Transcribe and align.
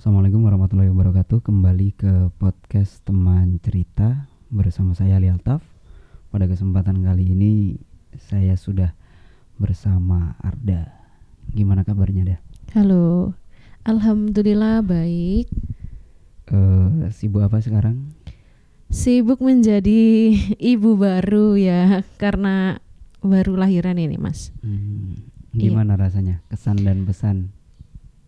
Assalamualaikum 0.00 0.48
warahmatullahi 0.48 0.88
wabarakatuh. 0.96 1.44
Kembali 1.44 1.92
ke 1.92 2.32
podcast 2.40 3.04
teman 3.04 3.60
cerita 3.60 4.32
bersama 4.48 4.96
saya 4.96 5.20
Ali 5.20 5.28
Altaf. 5.28 5.60
Pada 6.32 6.48
kesempatan 6.48 7.04
kali 7.04 7.36
ini 7.36 7.76
saya 8.16 8.56
sudah 8.56 8.96
bersama 9.60 10.40
Arda. 10.40 10.88
Gimana 11.52 11.84
kabarnya 11.84 12.32
dah? 12.32 12.40
Halo, 12.80 13.36
alhamdulillah 13.84 14.80
baik. 14.80 15.52
Eh, 16.48 17.12
sibuk 17.12 17.44
apa 17.44 17.60
sekarang? 17.60 18.16
Sibuk 18.88 19.44
menjadi 19.44 20.32
ibu 20.56 20.96
baru 20.96 21.60
ya, 21.60 22.08
karena 22.16 22.80
baru 23.20 23.52
lahiran 23.52 24.00
ini, 24.00 24.16
Mas. 24.16 24.48
Hmm, 24.64 25.28
Iya. 25.52 25.76
gimana 25.76 26.00
rasanya? 26.00 26.40
Kesan 26.48 26.88
dan 26.88 27.04
pesan? 27.04 27.52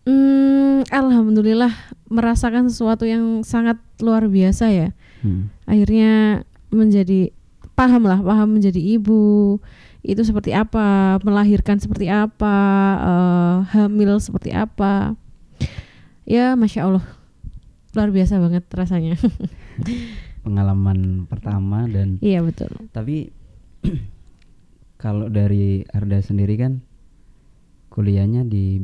Hmm, 0.03 0.83
alhamdulillah 0.91 1.71
merasakan 2.11 2.67
sesuatu 2.67 3.07
yang 3.07 3.41
sangat 3.47 3.79
luar 4.03 4.27
biasa 4.27 4.67
ya. 4.69 4.89
Hmm. 5.23 5.47
Akhirnya 5.63 6.43
menjadi 6.69 7.31
paham 7.73 8.03
lah, 8.05 8.19
paham 8.19 8.59
menjadi 8.59 8.77
ibu 8.77 9.57
itu 10.03 10.19
seperti 10.27 10.51
apa, 10.51 11.17
melahirkan 11.23 11.79
seperti 11.79 12.11
apa, 12.11 12.57
eh, 12.99 13.55
hamil 13.71 14.19
seperti 14.19 14.51
apa. 14.51 15.15
Ya, 16.27 16.59
masya 16.59 16.91
Allah, 16.91 17.05
luar 17.95 18.11
biasa 18.11 18.43
banget 18.43 18.67
rasanya. 18.75 19.15
Pengalaman 20.43 21.23
pertama 21.31 21.87
dan 21.87 22.19
iya 22.19 22.43
betul. 22.43 22.67
tapi 22.91 23.31
kalau 25.03 25.31
dari 25.31 25.87
Arda 25.87 26.19
sendiri 26.19 26.59
kan 26.59 26.83
kuliahnya 27.87 28.43
di 28.43 28.83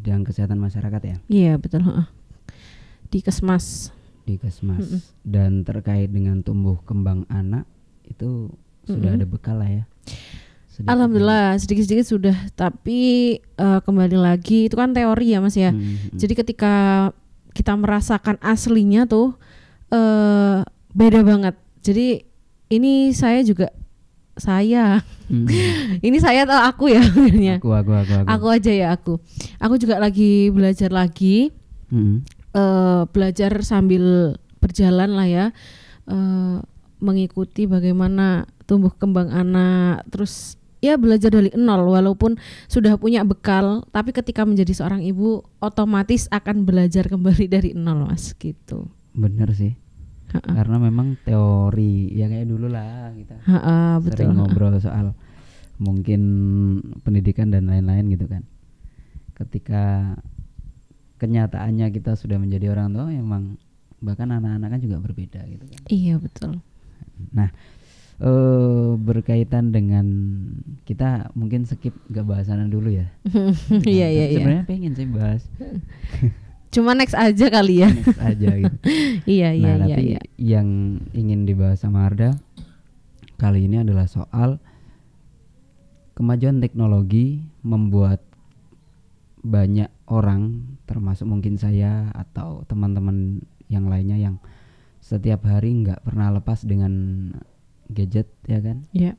bidang 0.00 0.24
kesehatan 0.24 0.56
masyarakat 0.56 1.02
ya 1.04 1.16
Iya 1.28 1.52
betul. 1.54 1.84
heeh. 1.84 2.06
Di 3.06 3.20
kesmas. 3.20 3.92
di 4.22 4.38
Kesmas 4.38 4.78
Mm-mm. 4.80 5.00
dan 5.22 5.60
terkait 5.60 6.06
dengan 6.06 6.38
tumbuh 6.40 6.78
kembang 6.80 7.26
anak 7.26 7.66
itu 8.06 8.48
sudah 8.84 9.10
Mm-mm. 9.10 9.18
ada 9.18 9.26
bekal 9.26 9.58
lah 9.58 9.66
ya. 9.66 9.84
Sedikit 10.70 10.86
Alhamdulillah 10.88 11.58
sedikit-sedikit 11.58 12.06
sudah. 12.06 12.36
Tapi 12.54 13.00
eh, 13.42 13.80
kembali 13.82 14.14
lagi 14.14 14.66
itu 14.66 14.74
kan 14.74 14.94
teori 14.94 15.34
ya 15.34 15.42
mas 15.42 15.52
ya. 15.52 15.68
dulu. 15.68 15.82
Mm-mm. 15.82 16.14
Jadi 16.14 16.32
ketika 16.32 16.74
kita 17.50 17.74
merasakan 17.74 18.38
aslinya 18.38 19.04
tuh 19.04 19.34
eh 19.90 20.62
beda 20.90 21.20
banget. 21.20 21.58
Jadi 21.82 22.22
ini 22.70 23.10
saya 23.10 23.42
juga 23.42 23.74
saya. 24.40 25.04
Mm. 25.28 25.46
ini 26.06 26.18
saya 26.18 26.48
atau 26.48 26.58
aku 26.58 26.90
ya 26.90 27.04
akhirnya. 27.04 27.60
aku, 27.60 27.70
aku, 27.70 27.92
aku, 27.94 28.12
aku. 28.24 28.28
Aku 28.28 28.46
aja 28.48 28.72
ya 28.72 28.88
aku. 28.90 29.14
Aku 29.60 29.74
juga 29.78 30.00
lagi 30.00 30.48
belajar 30.50 30.90
lagi. 30.90 31.52
Mm-mm. 31.90 32.22
eh, 32.54 33.02
belajar 33.10 33.50
sambil 33.66 34.34
berjalan 34.62 35.10
lah 35.10 35.26
ya 35.26 35.46
eh, 36.06 36.56
mengikuti 37.02 37.66
bagaimana 37.66 38.46
tumbuh 38.70 38.94
kembang 38.94 39.34
anak 39.34 40.06
terus 40.14 40.54
ya 40.78 40.94
belajar 40.94 41.34
dari 41.34 41.50
nol 41.58 41.90
walaupun 41.90 42.38
sudah 42.70 42.94
punya 42.94 43.26
bekal 43.26 43.82
tapi 43.90 44.14
ketika 44.14 44.46
menjadi 44.46 44.70
seorang 44.70 45.02
ibu 45.02 45.42
otomatis 45.58 46.30
akan 46.30 46.62
belajar 46.62 47.10
kembali 47.10 47.50
dari 47.58 47.74
nol 47.74 48.06
mas 48.06 48.38
gitu 48.38 48.86
Bener 49.10 49.50
sih. 49.54 49.74
Ha-ha. 50.30 50.50
Karena 50.54 50.76
memang 50.78 51.18
teori 51.20 52.10
ya 52.14 52.30
kayak 52.30 52.46
dulu 52.46 52.70
lah 52.70 53.10
kita 53.12 53.34
Ha-ha, 53.44 53.98
betul 53.98 54.30
sering 54.30 54.38
ngobrol 54.38 54.78
soal 54.78 55.12
mungkin 55.80 56.20
pendidikan 57.02 57.50
dan 57.50 57.66
lain-lain 57.66 58.06
gitu 58.12 58.28
kan. 58.28 58.44
Ketika 59.34 60.14
kenyataannya 61.16 61.90
kita 61.90 62.16
sudah 62.16 62.36
menjadi 62.36 62.72
orang 62.72 62.92
tua 62.92 63.08
memang 63.08 63.56
bahkan 64.00 64.32
anak-anak 64.32 64.72
kan 64.72 64.80
juga 64.80 64.96
berbeda 64.96 65.40
gitu 65.44 65.64
kan. 65.68 65.80
iya 65.92 66.16
betul 66.16 66.60
Nah, 67.36 67.52
eh 68.16 68.90
berkaitan 68.96 69.76
dengan 69.76 70.06
kita 70.88 71.28
mungkin 71.36 71.68
skip 71.68 71.92
gak 72.08 72.24
bahasannya 72.24 72.72
dulu 72.72 72.88
ya. 72.96 73.12
iya 73.84 74.08
Nah, 74.08 74.14
iya 74.16 74.24
iya 74.24 74.24
Sebenarnya 74.40 74.64
pengen 74.64 74.92
sih 74.96 75.04
bahas 75.04 75.44
cuma 76.70 76.94
next 76.94 77.18
aja 77.18 77.50
kali 77.50 77.82
ya 77.82 77.90
next 77.90 78.22
aja 78.22 78.50
gitu. 78.54 78.76
iya 79.38 79.50
iya 79.50 79.72
nah, 79.76 79.86
iya 79.90 79.96
tapi 79.98 80.04
iya 80.14 80.20
yang 80.38 80.68
ingin 81.12 81.42
dibahas 81.44 81.82
sama 81.82 82.06
Arda 82.06 82.38
kali 83.36 83.66
ini 83.66 83.82
adalah 83.82 84.06
soal 84.06 84.62
kemajuan 86.14 86.62
teknologi 86.62 87.42
membuat 87.66 88.22
banyak 89.40 89.88
orang 90.06 90.76
termasuk 90.84 91.24
mungkin 91.24 91.56
saya 91.56 92.12
atau 92.12 92.62
teman-teman 92.68 93.40
yang 93.72 93.88
lainnya 93.88 94.20
yang 94.20 94.36
setiap 95.00 95.48
hari 95.48 95.72
nggak 95.80 96.04
pernah 96.04 96.28
lepas 96.28 96.60
dengan 96.62 96.92
gadget 97.88 98.28
ya 98.46 98.60
kan 98.60 98.84
Iya. 98.92 99.16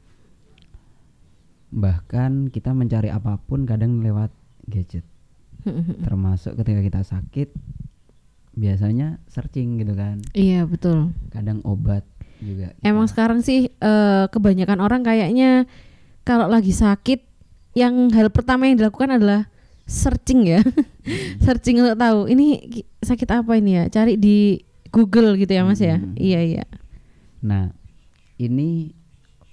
bahkan 1.74 2.48
kita 2.54 2.72
mencari 2.72 3.10
apa 3.10 3.42
pun 3.44 3.66
kadang 3.66 4.00
lewat 4.06 4.30
gadget 4.70 5.04
termasuk 6.00 6.56
ketika 6.56 6.82
kita 6.82 7.02
sakit 7.02 7.50
biasanya 8.52 9.22
searching 9.26 9.78
gitu 9.78 9.94
kan 9.94 10.20
iya 10.32 10.64
betul 10.64 11.10
kadang 11.30 11.64
obat 11.64 12.04
juga 12.38 12.74
kita- 12.74 12.84
Emang 12.84 13.06
sekarang 13.06 13.40
sih 13.40 13.70
eh, 13.70 14.26
kebanyakan 14.28 14.80
orang 14.80 15.02
kayaknya 15.02 15.70
kalau 16.22 16.46
lagi 16.46 16.70
sakit 16.70 17.22
yang 17.72 18.12
hal 18.12 18.28
pertama 18.28 18.66
yang 18.66 18.76
dilakukan 18.76 19.16
adalah 19.16 19.48
searching 19.86 20.44
ya. 20.46 20.60
searching 21.46 21.80
untuk 21.80 21.96
tahu 21.96 22.28
ini 22.28 22.60
ki- 22.62 22.88
sakit 23.00 23.30
apa 23.32 23.56
ini 23.56 23.72
ya. 23.76 23.84
Cari 23.88 24.16
di 24.16 24.60
Google 24.90 25.34
gitu 25.36 25.50
ya 25.50 25.64
Mas 25.64 25.80
ya. 25.80 25.98
Hmm. 25.98 26.14
Iya 26.14 26.40
iya. 26.42 26.66
nah 27.40 27.74
ini 28.36 28.94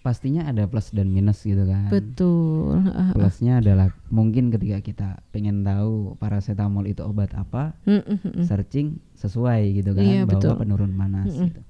pastinya 0.08 0.48
ada 0.48 0.64
plus 0.64 0.88
dan 0.88 1.12
minus 1.12 1.44
gitu 1.44 1.60
kan 1.62 1.92
Betul. 1.92 2.80
Plusnya 3.12 3.60
adalah 3.60 3.92
mungkin 4.08 4.48
ketika 4.48 4.80
kita 4.80 5.08
pengen 5.28 5.60
tahu 5.60 6.16
paracetamol 6.16 6.84
itu 6.84 7.04
obat 7.04 7.28
apa 7.34 7.76
Mm, 7.84 8.00
mm, 8.00 8.16
mm, 8.16 8.32
mm. 8.32 8.44
searching 8.44 8.88
sesuai 9.14 9.60
gitu 9.76 9.92
kan 9.92 10.00
Iya, 10.00 10.24
bahwa 10.24 10.41
betul. 10.41 10.54
penurun 10.56 10.92
panas 10.92 11.28
Mm-mm. 11.28 11.46
gitu 11.46 11.60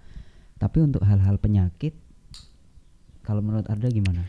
tapi 0.56 0.78
untuk 0.80 1.02
hal-hal 1.02 1.34
penyakit 1.36 1.98
kalau 3.22 3.40
menurut 3.40 3.66
Arda 3.66 3.88
gimana 3.88 4.22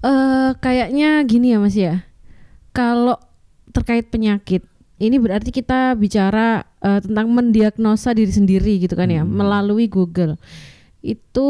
Eh, 0.00 0.52
kayaknya 0.60 1.24
gini 1.24 1.48
ya 1.48 1.58
Mas 1.58 1.72
ya. 1.72 2.04
Kalau 2.70 3.16
terkait 3.72 4.04
penyakit, 4.04 4.60
ini 4.98 5.16
berarti 5.16 5.48
kita 5.48 5.96
bicara 5.96 6.68
eh, 6.78 7.00
tentang 7.00 7.32
mendiagnosa 7.32 8.12
diri 8.12 8.28
sendiri 8.28 8.76
gitu 8.78 8.92
kan 8.92 9.08
ya 9.08 9.24
Hmm. 9.24 9.32
melalui 9.32 9.88
Google. 9.88 10.36
Itu 11.00 11.48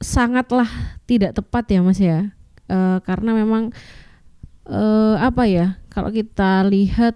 sangatlah 0.00 0.68
tidak 1.04 1.36
tepat 1.36 1.64
ya 1.70 1.80
Mas 1.82 2.00
ya. 2.00 2.30
Eh, 2.70 2.98
karena 3.04 3.36
memang 3.36 3.70
eh, 4.68 5.16
apa 5.18 5.44
ya? 5.46 5.78
Kalau 5.92 6.10
kita 6.10 6.66
lihat 6.66 7.14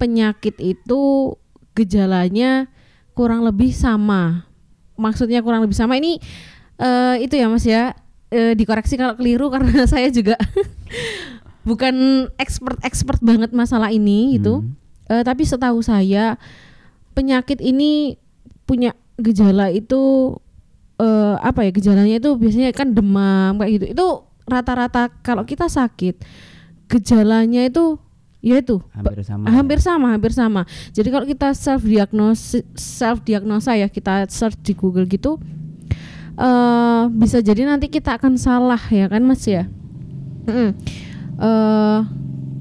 penyakit 0.00 0.56
itu 0.60 1.34
gejalanya 1.76 2.68
kurang 3.12 3.44
lebih 3.44 3.72
sama. 3.72 4.48
Maksudnya 4.96 5.40
kurang 5.40 5.64
lebih 5.64 5.76
sama 5.76 5.96
ini 5.96 6.20
eh, 6.80 7.16
itu 7.24 7.36
ya 7.36 7.46
Mas 7.48 7.64
ya 7.64 7.92
eh, 8.32 8.54
dikoreksi 8.56 8.96
kalau 8.96 9.14
keliru 9.18 9.52
karena 9.52 9.84
saya 9.92 10.08
juga 10.08 10.38
bukan 11.68 12.26
expert-expert 12.40 13.20
banget 13.20 13.52
masalah 13.52 13.92
ini 13.92 14.40
gitu. 14.40 14.64
Hmm. 14.64 14.74
Eh, 15.10 15.22
tapi 15.26 15.44
setahu 15.44 15.82
saya 15.82 16.38
penyakit 17.12 17.58
ini 17.60 18.16
punya 18.64 18.94
gejala 19.18 19.68
itu 19.68 20.34
eh, 21.00 21.34
apa 21.40 21.64
ya 21.64 21.70
gejalanya 21.72 22.20
itu 22.20 22.30
biasanya 22.36 22.70
kan 22.76 22.92
demam 22.92 23.56
kayak 23.56 23.72
gitu. 23.80 23.86
Itu 23.96 24.06
rata-rata 24.44 25.08
kalau 25.24 25.42
kita 25.42 25.66
sakit 25.66 26.20
gejalanya 26.90 27.64
itu 27.64 27.96
ya 28.40 28.58
itu 28.58 28.80
hampir 28.90 29.22
sama 29.22 29.44
hampir 29.46 29.78
ya? 29.78 29.84
sama 29.84 30.06
hampir 30.10 30.32
sama 30.34 30.62
jadi 30.90 31.08
kalau 31.12 31.22
kita 31.28 31.52
self 31.54 31.84
diagnosis 31.84 32.64
self 32.74 33.22
diagnosa 33.22 33.76
ya 33.76 33.86
kita 33.86 34.26
search 34.26 34.58
di 34.64 34.72
Google 34.74 35.06
gitu 35.06 35.38
eh 36.34 37.02
bisa 37.14 37.38
jadi 37.38 37.68
nanti 37.68 37.86
kita 37.86 38.16
akan 38.16 38.40
salah 38.40 38.80
ya 38.90 39.06
kan 39.06 39.22
mas 39.22 39.44
ya 39.44 39.68
Mm-mm. 40.48 40.72
Eh, 41.40 41.98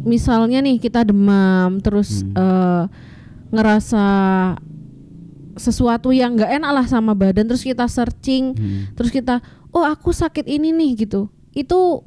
misalnya 0.03 0.61
nih 0.61 0.79
kita 0.79 1.03
demam 1.03 1.79
terus 1.79 2.21
Hmm. 2.21 2.31
eh, 2.31 2.83
ngerasa 3.49 4.05
sesuatu 5.59 6.09
yang 6.09 6.33
nggak 6.33 6.57
enak 6.57 6.71
lah 6.73 6.85
sama 6.87 7.11
badan 7.13 7.45
terus 7.45 7.61
kita 7.61 7.85
searching 7.85 8.55
Hmm. 8.55 8.89
terus 8.95 9.11
kita 9.11 9.43
oh 9.69 9.83
aku 9.83 10.09
sakit 10.09 10.47
ini 10.47 10.71
nih 10.71 11.05
gitu. 11.05 11.27
Itu 11.51 12.01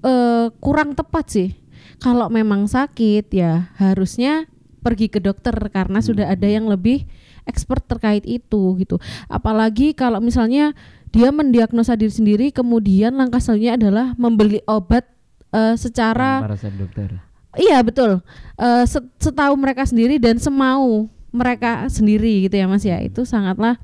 eh, 0.00 0.46
kurang 0.58 0.94
tepat 0.94 1.26
sih. 1.28 1.50
Kalau 1.98 2.30
memang 2.30 2.64
sakit 2.64 3.26
ya 3.28 3.74
harusnya 3.76 4.46
pergi 4.78 5.10
ke 5.10 5.18
dokter 5.18 5.52
karena 5.68 5.98
sudah 5.98 6.30
ada 6.30 6.46
yang 6.46 6.70
lebih 6.70 7.02
expert 7.44 7.82
terkait 7.84 8.22
itu 8.22 8.78
gitu. 8.78 8.96
Apalagi 9.26 9.92
kalau 9.92 10.22
misalnya 10.22 10.72
dia 11.10 11.32
mendiagnosa 11.32 11.96
diri 11.96 12.12
sendiri 12.12 12.46
kemudian 12.52 13.16
langkah 13.16 13.42
selanjutnya 13.42 13.74
adalah 13.74 14.06
membeli 14.14 14.62
obat 14.64 15.08
eh, 15.50 15.74
secara 15.74 16.44
Tanpa 16.44 16.54
resep 16.54 16.74
dokter. 16.78 17.08
Iya 17.58 17.82
betul. 17.82 18.22
Eh, 18.54 18.84
set- 18.86 19.10
setahu 19.18 19.58
mereka 19.58 19.82
sendiri 19.82 20.20
dan 20.22 20.38
semau 20.38 21.10
mereka 21.30 21.86
sendiri 21.92 22.48
gitu 22.48 22.56
ya 22.56 22.66
Mas 22.68 22.84
ya. 22.84 22.98
Itu 23.00 23.24
sangatlah 23.28 23.80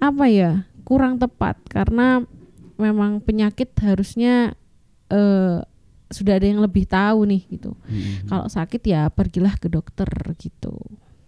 apa 0.00 0.26
ya? 0.28 0.64
kurang 0.90 1.22
tepat 1.22 1.54
karena 1.70 2.26
memang 2.74 3.22
penyakit 3.22 3.70
harusnya 3.78 4.58
eh 5.06 5.62
sudah 6.10 6.34
ada 6.34 6.50
yang 6.50 6.58
lebih 6.58 6.82
tahu 6.90 7.22
nih 7.22 7.46
gitu. 7.46 7.78
Mm-mm. 7.86 8.26
Kalau 8.26 8.50
sakit 8.50 8.82
ya 8.82 9.06
pergilah 9.06 9.54
ke 9.54 9.70
dokter 9.70 10.10
gitu. 10.34 10.74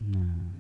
Nah, 0.03 0.51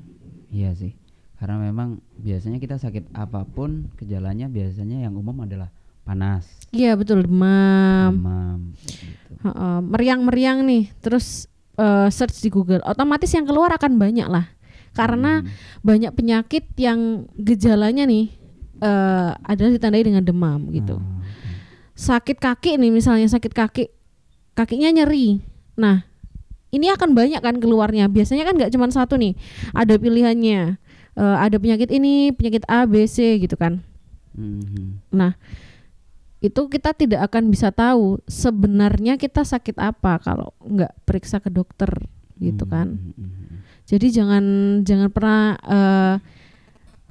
iya 0.54 0.70
sih. 0.78 0.94
Karena 1.34 1.58
memang 1.58 1.98
biasanya 2.22 2.62
kita 2.62 2.78
sakit 2.78 3.10
apa 3.10 3.42
pun 3.42 3.90
gejalanya 3.98 4.46
biasanya 4.46 5.02
yang 5.02 5.18
umum 5.18 5.42
adalah 5.42 5.74
panas, 6.06 6.46
Iya 6.70 6.94
betul 6.94 7.26
demam, 7.26 8.22
demam, 8.22 8.60
gitu. 8.78 9.50
Meriang-meriang 9.82 10.62
nih. 10.62 10.94
Terus 11.02 11.50
eh, 11.78 12.08
search 12.12 12.42
di 12.42 12.48
Google, 12.52 12.82
otomatis 12.84 13.30
yang 13.32 13.44
keluar 13.44 13.72
akan 13.76 13.96
banyak 13.96 14.28
lah. 14.28 14.48
Karena 14.92 15.40
Hmm. 15.40 15.48
banyak 15.80 16.12
penyakit 16.12 16.68
yang 16.76 17.24
gejalanya 17.40 18.04
nih 18.04 18.28
eh 18.82 19.30
adalah 19.46 19.70
ditandai 19.72 20.02
dengan 20.02 20.26
demam 20.26 20.68
gitu. 20.74 20.98
Oke. 20.98 21.22
Sakit 21.94 22.36
kaki 22.42 22.76
nih 22.76 22.90
misalnya 22.90 23.30
sakit 23.30 23.54
kaki, 23.54 23.84
kakinya 24.52 24.90
nyeri. 24.90 25.38
Nah, 25.78 26.02
ini 26.74 26.90
akan 26.90 27.14
banyak 27.14 27.38
kan 27.40 27.56
keluarnya. 27.62 28.10
Biasanya 28.10 28.42
kan 28.42 28.58
nggak 28.58 28.72
cuma 28.74 28.90
satu 28.90 29.14
nih, 29.16 29.38
ada 29.72 29.94
pilihannya. 29.96 30.76
Eh, 31.12 31.36
ada 31.38 31.56
penyakit 31.60 31.92
ini, 31.92 32.32
penyakit 32.32 32.64
A, 32.66 32.88
B, 32.88 33.04
C 33.06 33.38
gitu 33.38 33.54
kan. 33.54 33.84
Mhm. 34.34 35.04
Nah, 35.12 35.36
itu 36.42 36.66
kita 36.66 36.90
tidak 36.90 37.30
akan 37.30 37.54
bisa 37.54 37.70
tahu 37.70 38.18
sebenarnya 38.26 39.14
kita 39.14 39.46
sakit 39.46 39.78
apa 39.78 40.18
kalau 40.18 40.50
nggak 40.58 40.90
periksa 41.06 41.38
ke 41.38 41.54
dokter 41.54 41.88
gitu 42.42 42.66
kan. 42.66 42.98
Mhm, 42.98 43.14
mhm. 43.14 43.56
Jadi 43.86 44.06
jangan 44.10 44.44
jangan 44.82 45.08
pernah 45.14 45.54
eh, 45.62 46.14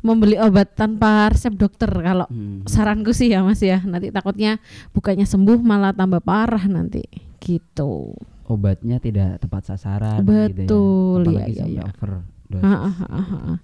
membeli 0.03 0.35
obat 0.35 0.75
tanpa 0.75 1.31
resep 1.31 1.55
dokter 1.55 1.87
kalau 1.87 2.27
saranku 2.67 3.15
sih 3.15 3.31
ya 3.31 3.39
Mas 3.39 3.63
ya. 3.63 3.79
Nanti 3.87 4.11
takutnya 4.11 4.59
bukannya 4.91 5.23
sembuh 5.23 5.63
malah 5.63 5.95
tambah 5.95 6.19
parah 6.19 6.67
nanti 6.67 7.07
gitu. 7.39 8.11
Obatnya 8.51 8.99
tidak 8.99 9.39
tepat 9.39 9.63
sasaran 9.71 10.27
Betul, 10.27 11.23
gitu 11.23 11.31
ya. 11.39 11.47
iya, 11.47 11.47
Apalagi 11.47 11.55
iya, 11.55 11.65
iya. 11.71 11.83
overdosis. 11.87 12.67
Ah, 12.67 12.75
ah, 12.75 12.95
ah, 12.99 13.15
ah, 13.15 13.33
ah. 13.55 13.59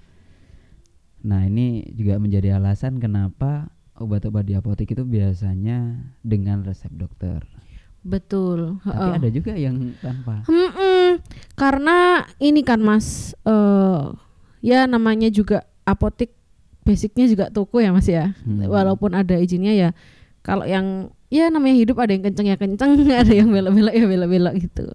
Nah, 1.28 1.42
ini 1.44 1.84
juga 1.92 2.16
menjadi 2.24 2.56
alasan 2.56 3.04
kenapa 3.04 3.68
obat-obat 3.98 4.46
di 4.46 4.54
apotek 4.54 4.94
itu 4.94 5.04
biasanya 5.04 5.98
dengan 6.22 6.62
resep 6.62 6.94
dokter. 6.94 7.42
Betul. 8.08 8.80
Tapi 8.86 8.96
heeh. 8.96 9.14
ada 9.20 9.30
juga 9.34 9.54
yang 9.58 9.76
tanpa. 10.00 10.46
Mm-mm. 10.48 11.20
Karena 11.60 12.24
ini 12.40 12.62
kan 12.64 12.80
Mas, 12.80 13.36
eh 13.44 14.04
ya 14.64 14.88
namanya 14.88 15.28
juga 15.28 15.68
apotek, 15.84 16.32
basicnya 16.88 17.28
juga 17.28 17.46
toko 17.52 17.84
ya 17.84 17.92
Mas 17.92 18.08
ya. 18.08 18.32
Hmm. 18.48 18.64
Walaupun 18.64 19.12
ada 19.12 19.36
izinnya 19.36 19.76
ya, 19.76 19.90
kalau 20.40 20.64
yang 20.64 21.12
ya 21.28 21.52
namanya 21.52 21.76
hidup 21.76 22.00
ada 22.00 22.16
yang 22.16 22.24
kenceng 22.24 22.48
ya 22.48 22.56
kenceng, 22.56 22.92
ada 23.28 23.34
yang 23.34 23.52
belok-belok 23.52 23.94
ya 23.94 24.06
belok-belok 24.08 24.56
gitu. 24.62 24.88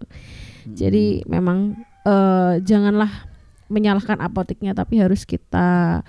Jadi 0.72 1.26
memang 1.28 1.76
eh 2.06 2.54
janganlah 2.64 3.28
menyalahkan 3.68 4.24
apoteknya, 4.24 4.72
tapi 4.72 5.00
harus 5.00 5.28
kita 5.28 6.00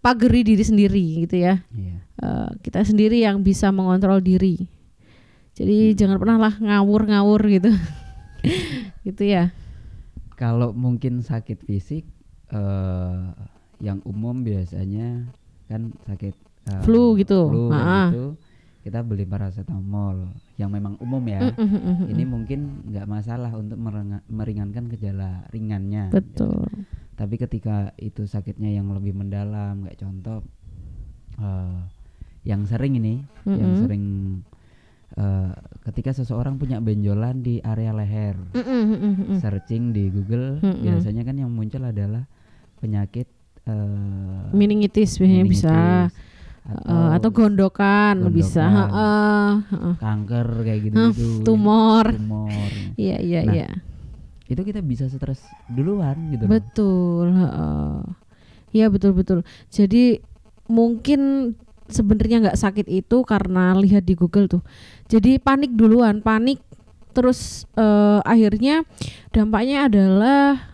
pageri 0.00 0.40
diri 0.42 0.64
sendiri 0.64 1.04
gitu 1.28 1.36
ya. 1.36 1.60
Iya. 1.70 1.96
Eh, 2.22 2.50
kita 2.62 2.80
sendiri 2.86 3.20
yang 3.20 3.42
bisa 3.42 3.68
mengontrol 3.68 4.22
diri. 4.22 4.68
Jadi 5.52 5.92
jangan 5.92 6.16
pernah 6.16 6.38
lah 6.40 6.54
ngawur-ngawur 6.56 7.40
gitu. 7.50 7.70
gitu 9.06 9.22
ya. 9.24 9.52
Kalau 10.34 10.72
mungkin 10.72 11.20
sakit 11.22 11.62
fisik 11.62 12.08
eh 12.52 13.22
yang 13.82 13.98
umum 14.06 14.46
biasanya 14.46 15.26
kan 15.66 15.90
sakit 16.06 16.34
eh, 16.70 16.82
Flu 16.86 17.18
gitu. 17.18 17.50
flu 17.50 17.72
gitu, 17.72 18.24
kita 18.82 19.02
beli 19.02 19.26
paracetamol 19.26 20.30
yang 20.60 20.70
memang 20.70 20.94
umum 21.02 21.22
ya. 21.26 21.50
Mm, 21.54 22.06
Ini 22.12 22.24
mungkin 22.26 22.60
nggak 22.86 23.06
masalah 23.10 23.50
untuk 23.54 23.78
meringankan 24.30 24.86
gejala 24.90 25.46
ringannya. 25.50 26.14
gitu. 26.14 26.50
Tapi 27.22 27.38
ketika 27.38 27.94
itu 28.02 28.26
sakitnya 28.26 28.66
yang 28.74 28.90
lebih 28.90 29.14
mendalam, 29.14 29.86
kayak 29.86 29.94
contoh 30.02 30.42
eh, 31.38 31.78
yang 32.42 32.66
sering 32.66 32.98
ini, 32.98 33.22
yang 33.46 33.70
Mm-mm. 33.70 33.78
sering 33.78 34.04
eh, 35.14 35.52
ketika 35.86 36.10
seseorang 36.10 36.58
punya 36.58 36.82
benjolan 36.82 37.46
di 37.46 37.62
area 37.62 37.94
leher, 37.94 38.34
Mm, 38.58 38.58
mm, 38.58 38.84
mm, 38.90 38.98
mm, 38.98 39.14
mm. 39.22 39.38
searching 39.38 39.94
di 39.94 40.10
Google, 40.10 40.58
Mm-mm. 40.58 40.82
biasanya 40.82 41.22
kan 41.22 41.38
yang 41.38 41.54
muncul 41.54 41.86
adalah 41.86 42.26
penyakit 42.82 43.30
eh, 43.70 44.50
Meningitis 44.50 45.22
biasanya 45.22 45.46
bisa 45.46 45.70
meningitis 45.70 46.30
Eh, 46.62 47.08
atau 47.18 47.30
gondokan, 47.34 48.14
gondokan. 48.22 48.34
bisa. 48.38 48.66
Heeh, 48.70 49.54
heeh. 49.70 49.94
kanker 49.98 50.46
kayak 50.62 50.80
gitu 50.86 50.94
gitu 51.10 51.26
tumor. 51.42 52.06
tumor 52.06 52.70
Iya 53.02 53.16
iya 53.18 53.40
Nah, 53.42 53.54
iya. 53.54 53.68
Itu 54.50 54.60
kita 54.62 54.82
bisa 54.82 55.06
stres 55.06 55.42
duluan 55.70 56.16
gitu. 56.34 56.44
Betul. 56.50 57.30
heeh. 57.30 58.00
Iya 58.72 58.86
betul 58.88 59.12
betul. 59.12 59.38
Jadi 59.68 60.18
mungkin 60.66 61.52
sebenarnya 61.92 62.48
nggak 62.48 62.60
sakit 62.60 62.86
itu 62.88 63.22
karena 63.28 63.76
lihat 63.76 64.08
di 64.08 64.16
Google 64.16 64.48
tuh. 64.48 64.62
Jadi 65.12 65.36
panik 65.36 65.76
duluan, 65.76 66.24
panik 66.24 66.58
terus 67.12 67.68
eh, 67.76 68.20
akhirnya 68.24 68.88
dampaknya 69.30 69.86
adalah 69.86 70.72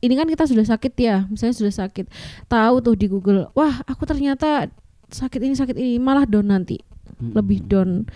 ini 0.00 0.16
kan 0.16 0.30
kita 0.30 0.48
sudah 0.48 0.64
sakit 0.64 0.92
ya, 0.96 1.28
misalnya 1.28 1.56
sudah 1.60 1.74
sakit, 1.84 2.08
tahu 2.48 2.80
tuh 2.80 2.96
di 2.96 3.04
Google, 3.04 3.52
wah 3.52 3.84
aku 3.84 4.08
ternyata 4.08 4.72
sakit 5.12 5.40
ini 5.44 5.52
sakit 5.52 5.76
ini 5.76 6.00
malah 6.00 6.24
down 6.24 6.48
nanti, 6.48 6.80
lebih 7.20 7.60
down 7.68 8.08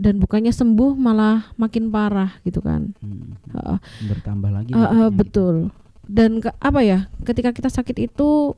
dan 0.00 0.16
bukannya 0.16 0.48
sembuh 0.48 0.96
malah 0.96 1.52
makin 1.60 1.92
parah 1.92 2.40
gitu 2.40 2.64
kan. 2.64 2.96
Mm. 3.04 3.36
Heeh. 3.52 3.78
bertambah 4.08 4.48
lagi 4.48 4.72
penyakitnya 4.72 4.96
gitu. 5.04 5.16
betul. 5.20 5.56
Dan 6.08 6.40
ke- 6.40 6.56
apa 6.56 6.80
ya? 6.80 7.12
Ketika 7.20 7.52
kita 7.52 7.68
sakit 7.68 8.08
itu 8.08 8.56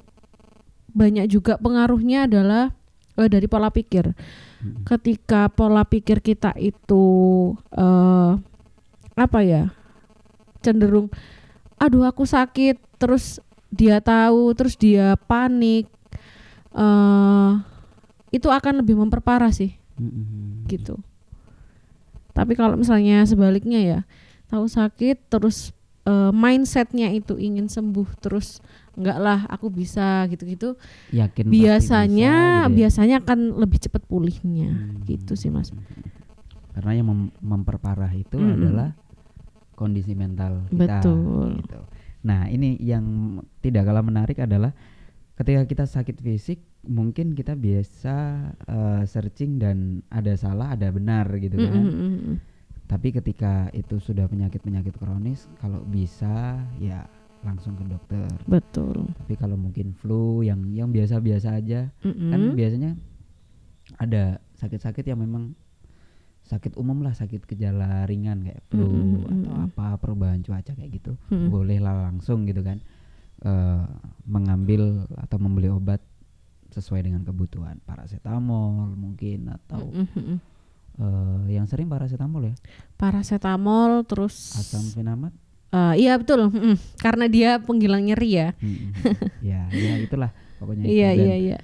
banyak 0.94 1.26
juga 1.26 1.58
pengaruhnya 1.58 2.30
adalah 2.30 2.70
eh, 3.18 3.26
dari 3.26 3.50
pola 3.50 3.74
pikir. 3.74 4.14
Mm. 4.62 4.86
Ketika 4.86 5.50
pola 5.50 5.82
pikir 5.82 6.22
kita 6.22 6.54
itu 6.54 7.04
eh 7.74 8.32
apa 9.12 9.40
ya? 9.42 9.74
cenderung 10.62 11.10
aduh 11.74 12.06
aku 12.06 12.22
sakit, 12.22 12.78
terus 12.94 13.42
dia 13.66 13.98
tahu, 13.98 14.54
terus 14.54 14.78
dia 14.78 15.18
panik. 15.26 15.90
eh 16.72 17.50
itu 18.30 18.48
akan 18.48 18.80
lebih 18.80 18.96
memperparah 18.96 19.50
sih 19.52 19.74
Mm-mm. 20.00 20.64
gitu. 20.70 20.96
Tapi 22.32 22.52
kalau 22.52 22.74
misalnya 22.74 23.22
sebaliknya 23.22 23.78
ya, 23.78 24.00
tahu 24.46 24.64
sakit 24.64 25.28
terus 25.28 25.70
eh, 26.02 26.30
mindsetnya 26.30 27.08
itu 27.08 27.36
ingin 27.36 27.66
sembuh 27.66 28.08
terus 28.18 28.58
enggak 28.92 29.18
lah 29.18 29.40
aku 29.46 29.68
bisa 29.68 30.24
gitu-gitu. 30.26 30.76
yakin 31.10 31.46
Biasanya 31.46 32.32
bisa, 32.32 32.52
gitu 32.58 32.68
ya. 32.68 32.74
biasanya 32.74 33.16
akan 33.20 33.38
lebih 33.56 33.78
cepat 33.80 34.02
pulihnya 34.04 34.68
Hmm. 34.68 35.04
gitu 35.04 35.32
sih 35.32 35.48
mas. 35.48 35.72
karena 36.72 36.92
yang 36.94 37.06
mem- 37.06 37.34
memperparah 37.38 38.08
itu 38.10 38.32
Mm-mm. 38.34 38.56
adalah 38.58 38.96
kondisi 39.74 40.12
mental 40.12 40.64
kita 40.66 41.04
Betul. 41.04 41.60
gitu. 41.60 41.80
Nah, 42.22 42.46
ini 42.46 42.78
yang 42.78 43.04
tidak 43.58 43.84
kalah 43.84 44.00
menarik 44.00 44.38
adalah 44.38 44.72
ketika 45.34 45.62
kita 45.64 45.84
sakit 45.84 46.16
fisik 46.16 46.64
mungkin 46.82 47.32
kita 47.32 47.54
biasa 47.54 48.16
eh, 48.66 49.02
searching 49.06 49.58
dan 49.58 49.76
ada 50.10 50.34
salah, 50.34 50.74
ada 50.74 50.90
benar 50.90 51.30
gitu 51.38 51.54
Mm, 51.54 51.64
kan. 51.64 51.84
mm. 51.86 52.34
Tapi 52.86 53.08
ketika 53.08 53.72
itu 53.72 53.96
sudah 53.96 54.28
penyakit-penyakit 54.28 54.98
kronis, 54.98 55.48
kalau 55.56 55.80
bisa 55.82 56.60
ya 56.76 57.08
langsung 57.40 57.72
ke 57.74 57.84
dokter. 57.88 58.28
Betul. 58.44 59.08
Tapi 59.16 59.34
kalau 59.34 59.56
mungkin 59.56 59.96
flu 59.96 60.44
yang 60.44 60.70
yang 60.70 60.90
biasa-biasa 60.90 61.56
aja, 61.56 61.88
Mm, 62.04 62.28
kan 62.28 62.40
mm. 62.42 62.54
biasanya 62.54 62.90
ada 63.98 64.38
sakit-sakit 64.58 65.02
yang 65.06 65.18
memang 65.18 65.54
sakit 66.42 66.74
umum 66.74 67.00
lah, 67.00 67.14
sakit 67.14 67.46
gejala 67.46 68.04
ringan 68.04 68.42
kayak 68.44 68.60
flu 68.68 68.84
Mm, 68.84 68.92
mm, 68.92 69.06
mm, 69.16 69.30
atau 69.30 69.52
apa 69.62 69.86
perubahan 69.96 70.42
cuaca 70.42 70.74
kayak 70.74 70.90
gitu. 71.00 71.14
Mm. 71.30 71.48
Bolehlah 71.48 72.10
langsung 72.10 72.44
gitu 72.44 72.60
kan 72.60 72.82
eh, 73.42 73.82
mengambil 74.26 75.06
atau 75.16 75.38
membeli 75.40 75.66
obat 75.66 76.02
sesuai 76.72 77.04
dengan 77.04 77.22
kebutuhan, 77.22 77.78
paracetamol 77.84 78.96
mungkin 78.96 79.52
atau 79.52 79.86
Mm, 79.86 80.08
mm, 80.08 80.22
mm. 80.24 80.38
eh, 80.98 81.42
yang 81.54 81.66
sering 81.66 81.86
paracetamol 81.86 82.48
ya, 82.48 82.54
Paracetamol 82.96 84.02
terus 84.04 84.56
asam 84.56 84.82
fenamat. 84.90 85.32
eh, 85.70 85.94
iya 86.00 86.16
betul. 86.16 86.48
mm, 86.48 86.56
mm. 86.56 86.76
Karena 86.98 87.24
dia 87.26 87.50
penghilang 87.58 88.02
nyeri 88.02 88.30
ya. 88.32 88.48
Mm, 88.56 88.66
mm, 88.66 88.76
mm. 88.90 89.14
ya, 89.44 89.60
ya 89.68 89.94
itulah 89.98 90.30
pokoknya. 90.56 90.84
itu. 90.84 90.92
Iya 90.96 91.10
iya 91.14 91.34
iya. 91.38 91.58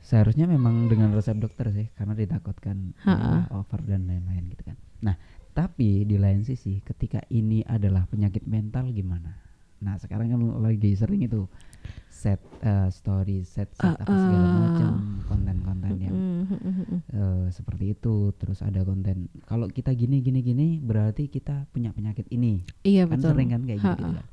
Seharusnya 0.00 0.44
memang 0.44 0.88
dengan 0.88 1.12
resep 1.12 1.38
dokter 1.38 1.70
sih, 1.70 1.86
karena 1.94 2.18
ditakutkan 2.18 2.98
Ha-ha. 3.06 3.46
ya, 3.46 3.54
over 3.54 3.78
dan 3.84 4.10
lain-lain 4.10 4.50
gitu 4.50 4.66
kan. 4.66 4.74
Nah, 5.00 5.14
tapi 5.50 6.02
di 6.02 6.18
lain 6.18 6.42
sisi 6.42 6.82
ketika 6.82 7.22
ini 7.28 7.62
adalah 7.62 8.06
penyakit 8.06 8.42
mental 8.42 8.90
gimana 8.90 9.38
nah 9.80 9.96
sekarang 9.96 10.28
kan 10.32 10.40
lagi 10.60 10.92
sering 10.92 11.24
itu 11.24 11.48
set 12.10 12.42
eh, 12.60 12.88
story 12.92 13.48
set 13.48 13.72
set 13.72 13.96
Uh, 13.96 13.96
apa 13.96 14.12
segala 14.12 14.44
uh. 14.44 14.60
macam 14.60 14.92
konten-konten 15.24 15.92
yang 15.96 16.16
eh, 17.08 17.46
seperti 17.48 17.96
itu. 17.96 18.36
Terus 18.36 18.60
ada 18.60 18.84
konten 18.84 19.32
kalau 19.48 19.70
kita 19.72 19.96
gini 19.96 20.20
gini 20.20 20.44
gini 20.44 20.68
berarti 20.82 21.32
kita 21.32 21.64
punya 21.72 21.96
penyakit 21.96 22.28
ini. 22.28 22.60
Iya 22.84 23.08
kan 23.08 23.24
betul. 23.24 23.30
sering 23.32 23.48
kan 23.48 23.62
kayak 23.64 23.80
gitu, 23.80 24.04
kan 24.04 24.26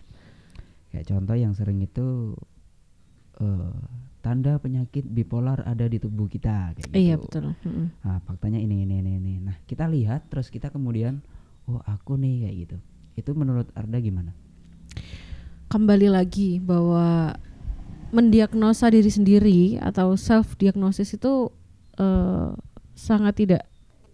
kayak 0.92 1.06
contoh 1.08 1.36
yang 1.40 1.54
sering 1.56 1.80
itu 1.80 2.36
eh, 3.40 3.80
tanda 4.20 4.60
penyakit 4.60 5.08
bipolar 5.08 5.64
ada 5.64 5.88
di 5.88 6.02
tubuh 6.02 6.28
kita 6.28 6.76
kayak 6.76 6.92
gitu. 6.92 6.98
Iya 7.00 7.16
betul. 7.16 7.56
Nah 8.04 8.20
faktanya 8.28 8.60
ini 8.60 8.84
ini 8.84 9.00
ini 9.00 9.12
ini. 9.16 9.34
Nah 9.40 9.56
kita 9.64 9.88
lihat 9.88 10.28
terus 10.28 10.52
kita 10.52 10.68
kemudian 10.74 11.24
oh 11.72 11.80
aku 11.88 12.20
nih 12.20 12.44
kayak 12.44 12.56
gitu. 12.68 12.78
Itu 13.16 13.32
menurut 13.32 13.72
Arda 13.80 14.04
gimana 14.04 14.36
Kembali 15.68 16.08
lagi 16.08 16.64
bahwa 16.64 17.36
mendiagnosa 18.16 18.88
diri 18.88 19.12
sendiri 19.12 19.60
atau 19.84 20.16
self 20.16 20.56
diagnosis 20.56 21.20
itu 21.20 21.52
eh, 22.00 22.50
sangat 22.96 23.44
tidak 23.44 23.64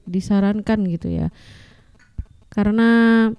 disarankan 0.10 0.82
gitu 0.90 1.14
ya. 1.14 1.28
Karena 2.50 3.30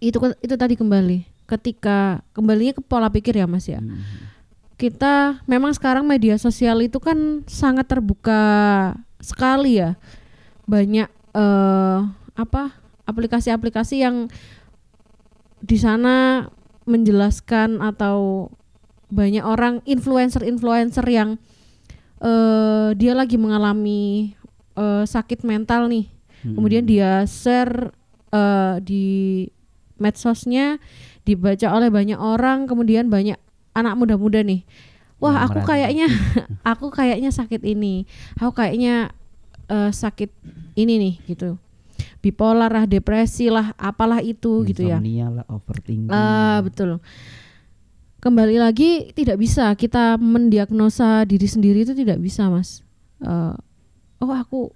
itu 0.00 0.16
itu 0.40 0.54
tadi 0.56 0.74
kembali 0.74 1.28
ketika 1.46 2.24
kembalinya 2.32 2.74
ke 2.78 2.82
pola 2.82 3.10
pikir 3.12 3.36
ya 3.36 3.46
Mas 3.46 3.68
ya. 3.68 3.78
Hmm. 3.78 4.00
kita 4.80 5.44
memang 5.44 5.76
sekarang 5.76 6.08
media 6.08 6.40
sosial 6.40 6.80
itu 6.80 6.96
kan 6.96 7.44
sangat 7.44 7.84
terbuka 7.84 8.40
sekali 9.20 9.76
ya 9.76 10.00
banyak 10.64 11.04
eh, 11.36 11.98
apa 12.32 12.72
aplikasi-aplikasi 13.04 14.00
yang 14.00 14.32
di 15.60 15.76
sana 15.76 16.48
menjelaskan 16.90 17.78
atau 17.78 18.50
banyak 19.10 19.42
orang 19.42 19.82
influencer-influencer 19.86 21.06
yang 21.06 21.38
eh, 22.22 22.90
dia 22.98 23.12
lagi 23.14 23.38
mengalami 23.38 24.34
eh, 24.74 25.04
sakit 25.06 25.46
mental 25.46 25.86
nih. 25.86 26.06
Hmm. 26.40 26.56
kemudian 26.56 26.88
dia 26.88 27.28
share 27.28 27.92
eh, 28.32 28.76
di 28.80 29.06
medsosnya 30.00 30.80
dibaca 31.28 31.68
oleh 31.68 31.92
banyak 31.92 32.16
orang 32.16 32.64
kemudian 32.64 33.12
banyak 33.12 33.36
anak 33.76 33.94
muda-muda 33.94 34.40
nih. 34.40 34.64
Wah 35.20 35.44
aku 35.44 35.60
kayaknya 35.62 36.08
aku 36.72 36.88
kayaknya 36.88 37.28
sakit 37.28 37.60
ini. 37.62 38.08
Aku 38.40 38.56
kayaknya 38.56 39.12
eh, 39.68 39.92
sakit 39.92 40.32
ini 40.74 40.94
nih 40.96 41.14
gitu 41.28 41.60
bipolar 42.20 42.68
lah 42.68 42.84
depresi 42.84 43.48
lah 43.48 43.72
apalah 43.80 44.20
itu 44.20 44.64
gitu 44.68 44.84
ya. 44.84 45.00
Insomnia 45.00 45.26
lah 45.32 45.44
overthinking. 45.48 46.12
Ah 46.12 46.60
betul. 46.60 47.00
Kembali 48.20 48.60
lagi 48.60 49.16
tidak 49.16 49.40
bisa 49.40 49.72
kita 49.72 50.20
mendiagnosa 50.20 51.24
diri 51.24 51.48
sendiri 51.48 51.88
itu 51.88 51.96
tidak 51.96 52.20
bisa 52.20 52.52
mas. 52.52 52.84
Eh, 53.24 53.56
oh 54.20 54.32
aku 54.36 54.68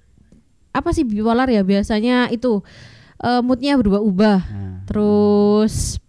apa 0.72 0.90
sih 0.96 1.04
bipolar 1.04 1.46
ya? 1.52 1.60
Biasanya 1.60 2.32
itu 2.32 2.64
eh, 3.20 3.40
moodnya 3.44 3.76
berubah-ubah. 3.76 4.40
Nah, 4.48 4.76
terus 4.88 6.00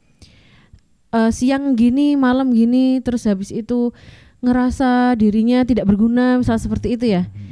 eh, 1.12 1.32
siang 1.36 1.76
gini 1.76 2.16
malam 2.16 2.56
gini 2.56 3.04
terus 3.04 3.28
habis 3.28 3.52
itu 3.52 3.92
ngerasa 4.40 5.20
dirinya 5.20 5.68
tidak 5.68 5.90
berguna 5.90 6.40
misal 6.40 6.56
seperti 6.56 6.96
itu 6.96 7.06
ya. 7.20 7.28
Hmm. 7.28 7.44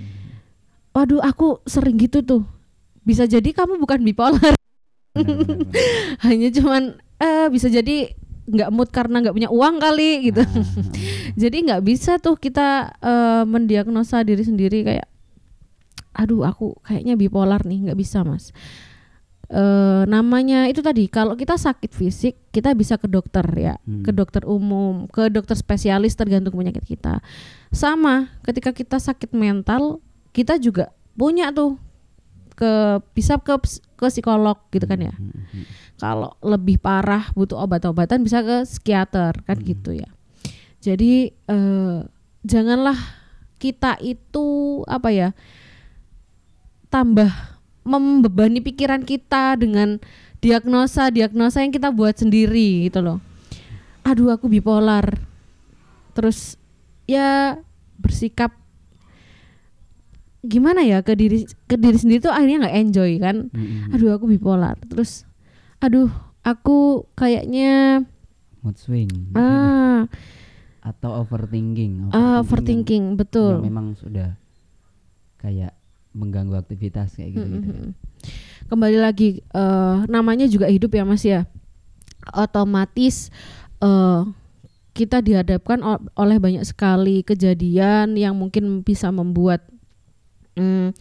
waduh 0.93 1.25
aku 1.25 1.57
sering 1.65 1.97
gitu 1.97 2.21
tuh 2.21 2.45
bisa 3.03 3.27
jadi 3.27 3.49
kamu 3.51 3.79
bukan 3.79 3.99
bipolar. 4.01 4.55
Hanya 6.25 6.49
cuman 6.49 6.97
eh 7.21 7.47
bisa 7.53 7.69
jadi 7.69 8.11
nggak 8.43 8.69
mood 8.75 8.89
karena 8.91 9.23
nggak 9.23 9.35
punya 9.35 9.49
uang 9.51 9.79
kali 9.79 10.31
gitu. 10.31 10.43
Nah, 10.43 10.65
jadi 11.41 11.57
nggak 11.63 11.83
bisa 11.83 12.19
tuh 12.19 12.35
kita 12.35 12.91
eh, 12.99 13.43
mendiagnosa 13.47 14.23
diri 14.23 14.43
sendiri 14.43 14.83
kayak 14.83 15.07
aduh 16.13 16.45
aku 16.45 16.77
kayaknya 16.85 17.17
bipolar 17.17 17.63
nih 17.65 17.89
nggak 17.89 17.99
bisa 17.99 18.21
mas. 18.27 18.51
Eh 19.53 20.03
namanya 20.09 20.65
itu 20.65 20.81
tadi 20.81 21.05
kalau 21.11 21.37
kita 21.37 21.59
sakit 21.59 21.93
fisik 21.93 22.35
kita 22.49 22.73
bisa 22.73 22.97
ke 22.97 23.05
dokter 23.05 23.45
ya 23.53 23.75
Hmm. 23.85 24.01
ke 24.01 24.09
dokter 24.15 24.41
umum 24.47 25.05
ke 25.11 25.27
dokter 25.29 25.53
spesialis 25.53 26.17
tergantung 26.17 26.55
penyakit 26.57 26.81
kita. 26.83 27.21
Sama 27.69 28.33
ketika 28.41 28.73
kita 28.73 28.97
sakit 28.97 29.35
mental 29.35 30.01
kita 30.33 30.57
juga 30.57 30.89
punya 31.13 31.53
tuh 31.53 31.77
ke 32.53 33.01
bisa 33.13 33.37
ke 33.41 33.57
ke 33.97 34.05
psikolog 34.09 34.57
gitu 34.69 34.85
kan 34.85 34.99
ya 35.01 35.13
Hmm, 35.13 35.33
hmm. 35.51 35.65
kalau 35.97 36.33
lebih 36.41 36.77
parah 36.77 37.29
butuh 37.33 37.57
obat-obatan 37.59 38.21
bisa 38.21 38.41
ke 38.41 38.63
psikiater 38.63 39.33
kan 39.43 39.57
Hmm. 39.59 39.67
gitu 39.67 39.91
ya 39.97 40.09
jadi 40.79 41.31
eh, 41.31 41.97
janganlah 42.43 42.97
kita 43.57 43.95
itu 44.03 44.45
apa 44.85 45.09
ya 45.09 45.29
tambah 46.91 47.31
membebani 47.83 48.63
pikiran 48.63 49.03
kita 49.03 49.55
dengan 49.59 49.99
diagnosa 50.39 51.07
diagnosa 51.11 51.63
yang 51.63 51.71
kita 51.71 51.89
buat 51.91 52.15
sendiri 52.19 52.87
gitu 52.87 52.99
loh 52.99 53.19
aduh 54.03 54.35
aku 54.35 54.51
bipolar 54.51 55.19
terus 56.11 56.59
ya 57.07 57.57
bersikap 57.97 58.51
gimana 60.43 60.83
ya 60.83 60.99
ke 60.99 61.15
diri 61.15 61.47
ke 61.65 61.75
diri 61.75 61.95
sendiri 61.95 62.19
tuh 62.21 62.29
akhirnya 62.29 62.67
nggak 62.67 62.77
enjoy 62.77 63.11
kan? 63.17 63.47
Hmm, 63.49 63.63
hmm. 63.87 63.93
aduh 63.95 64.11
aku 64.13 64.25
bipolar. 64.27 64.75
Terus 64.85 65.23
aduh 65.79 66.11
aku 66.41 67.07
kayaknya 67.13 68.03
mood 68.59 68.75
swing. 68.75 69.07
Ah, 69.33 70.03
atau 70.89 71.15
overthinking 71.17 72.11
ah 72.11 72.39
Overthinking. 72.39 72.43
overthinking 72.43 73.03
yang- 73.05 73.17
betul. 73.17 73.53
yang 73.55 73.65
memang 73.65 73.87
sudah 73.95 74.35
kayak 75.39 75.71
mengganggu 76.11 76.55
aktivitas 76.55 77.15
kayak 77.15 77.33
gitu 77.33 77.47
gitu 77.49 77.69
Mm-mm. 77.73 77.89
kembali 78.69 79.01
lagi 79.01 79.41
eh, 79.41 79.97
namanya 80.07 80.45
juga 80.45 80.67
hidup 80.67 80.91
ya 80.91 81.03
mas 81.03 81.23
ya. 81.23 81.47
Otomatis 82.29 83.31
eh, 83.79 84.21
kita 84.93 85.19
dihadapkan 85.19 85.81
oleh 86.13 86.37
banyak 86.37 86.63
sekali 86.63 87.19
kejadian 87.19 88.13
yang 88.13 88.37
mungkin 88.37 88.79
bisa 88.79 89.09
membuat 89.09 89.65
mm, 90.57 90.93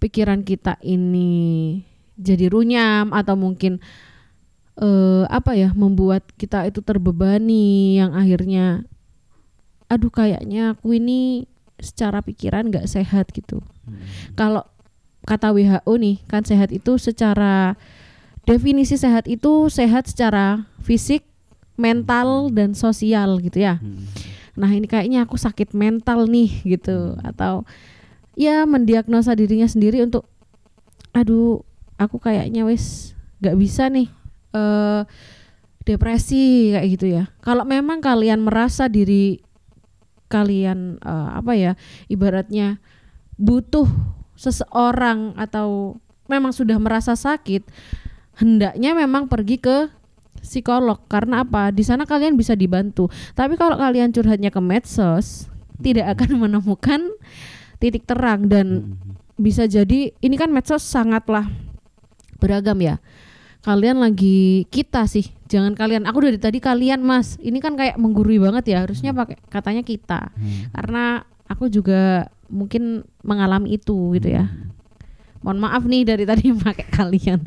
pikiran 0.00 0.42
kita 0.42 0.76
ini 0.80 1.80
jadi 2.20 2.52
runyam 2.52 3.12
atau 3.12 3.36
mungkin 3.36 3.80
eh, 4.80 5.24
apa 5.28 5.56
ya 5.56 5.72
membuat 5.76 6.24
kita 6.36 6.68
itu 6.68 6.80
terbebani 6.80 8.00
yang 8.00 8.12
akhirnya 8.16 8.84
aduh 9.90 10.12
kayaknya 10.12 10.78
aku 10.78 10.96
ini 10.96 11.50
secara 11.80 12.20
pikiran 12.20 12.68
nggak 12.68 12.86
sehat 12.86 13.32
gitu 13.32 13.64
Hmm. 13.80 14.06
kalau 14.38 14.62
kata 15.26 15.50
WHO 15.50 15.92
nih 15.98 16.16
kan 16.30 16.46
sehat 16.46 16.70
itu 16.70 16.94
secara 17.00 17.74
definisi 18.48 18.96
sehat 18.96 19.28
itu 19.28 19.68
sehat 19.68 20.08
secara 20.08 20.64
fisik, 20.80 21.24
mental 21.76 22.48
dan 22.52 22.72
sosial 22.72 23.40
gitu 23.40 23.62
ya. 23.62 23.78
Hmm. 23.80 24.08
Nah, 24.58 24.70
ini 24.72 24.84
kayaknya 24.90 25.24
aku 25.24 25.40
sakit 25.40 25.72
mental 25.72 26.28
nih 26.28 26.50
gitu 26.76 27.16
atau 27.24 27.64
ya 28.40 28.64
mendiagnosa 28.64 29.36
dirinya 29.36 29.68
sendiri 29.68 30.00
untuk 30.00 30.24
aduh, 31.12 31.60
aku 32.00 32.16
kayaknya 32.16 32.64
wis 32.64 33.12
nggak 33.44 33.56
bisa 33.60 33.92
nih 33.92 34.08
eh 34.56 35.04
depresi 35.84 36.72
kayak 36.72 36.88
gitu 36.96 37.06
ya. 37.20 37.28
Kalau 37.44 37.68
memang 37.68 38.00
kalian 38.00 38.40
merasa 38.40 38.88
diri 38.88 39.44
kalian 40.32 40.96
eh, 41.02 41.30
apa 41.36 41.52
ya, 41.52 41.72
ibaratnya 42.08 42.80
butuh 43.36 43.88
seseorang 44.40 45.36
atau 45.36 46.00
memang 46.30 46.56
sudah 46.56 46.80
merasa 46.80 47.12
sakit, 47.12 47.66
hendaknya 48.40 48.96
memang 48.96 49.28
pergi 49.28 49.60
ke 49.60 49.92
psikolog 50.40 50.96
karena 51.10 51.44
apa? 51.44 51.68
Di 51.74 51.84
sana 51.84 52.08
kalian 52.08 52.38
bisa 52.38 52.56
dibantu. 52.56 53.12
Tapi 53.36 53.60
kalau 53.60 53.76
kalian 53.76 54.14
curhatnya 54.14 54.48
ke 54.48 54.60
medsos, 54.62 55.50
tidak 55.82 56.16
akan 56.16 56.36
menemukan 56.48 57.10
titik 57.80 58.04
terang 58.04 58.44
dan 58.44 58.66
Hmm. 58.86 59.16
bisa 59.34 59.64
jadi 59.64 60.12
ini 60.14 60.36
kan 60.36 60.48
medsos 60.48 60.84
sangatlah 60.84 61.48
beragam 62.36 62.76
ya. 62.78 63.00
Kalian 63.60 63.98
lagi 63.98 64.64
kita 64.68 65.04
sih, 65.04 65.28
jangan 65.46 65.72
kalian. 65.72 66.04
Aku 66.04 66.20
dari 66.20 66.36
tadi 66.36 66.56
kalian 66.56 67.00
mas. 67.00 67.36
Ini 67.36 67.56
kan 67.58 67.74
kayak 67.74 67.96
menggurui 67.96 68.36
banget 68.36 68.68
ya. 68.70 68.78
Harusnya 68.80 69.12
pakai 69.12 69.36
katanya 69.46 69.80
kita 69.80 70.28
Hmm. 70.30 70.68
karena 70.70 71.04
aku 71.44 71.68
juga 71.68 72.28
mungkin 72.46 73.04
mengalami 73.20 73.74
itu 73.74 74.12
gitu 74.14 74.28
ya. 74.30 74.44
Hmm. 74.44 74.72
Mohon 75.40 75.58
maaf 75.62 75.82
nih 75.84 76.04
dari 76.04 76.24
tadi 76.24 76.52
pakai 76.58 76.86
kalian. 76.86 77.40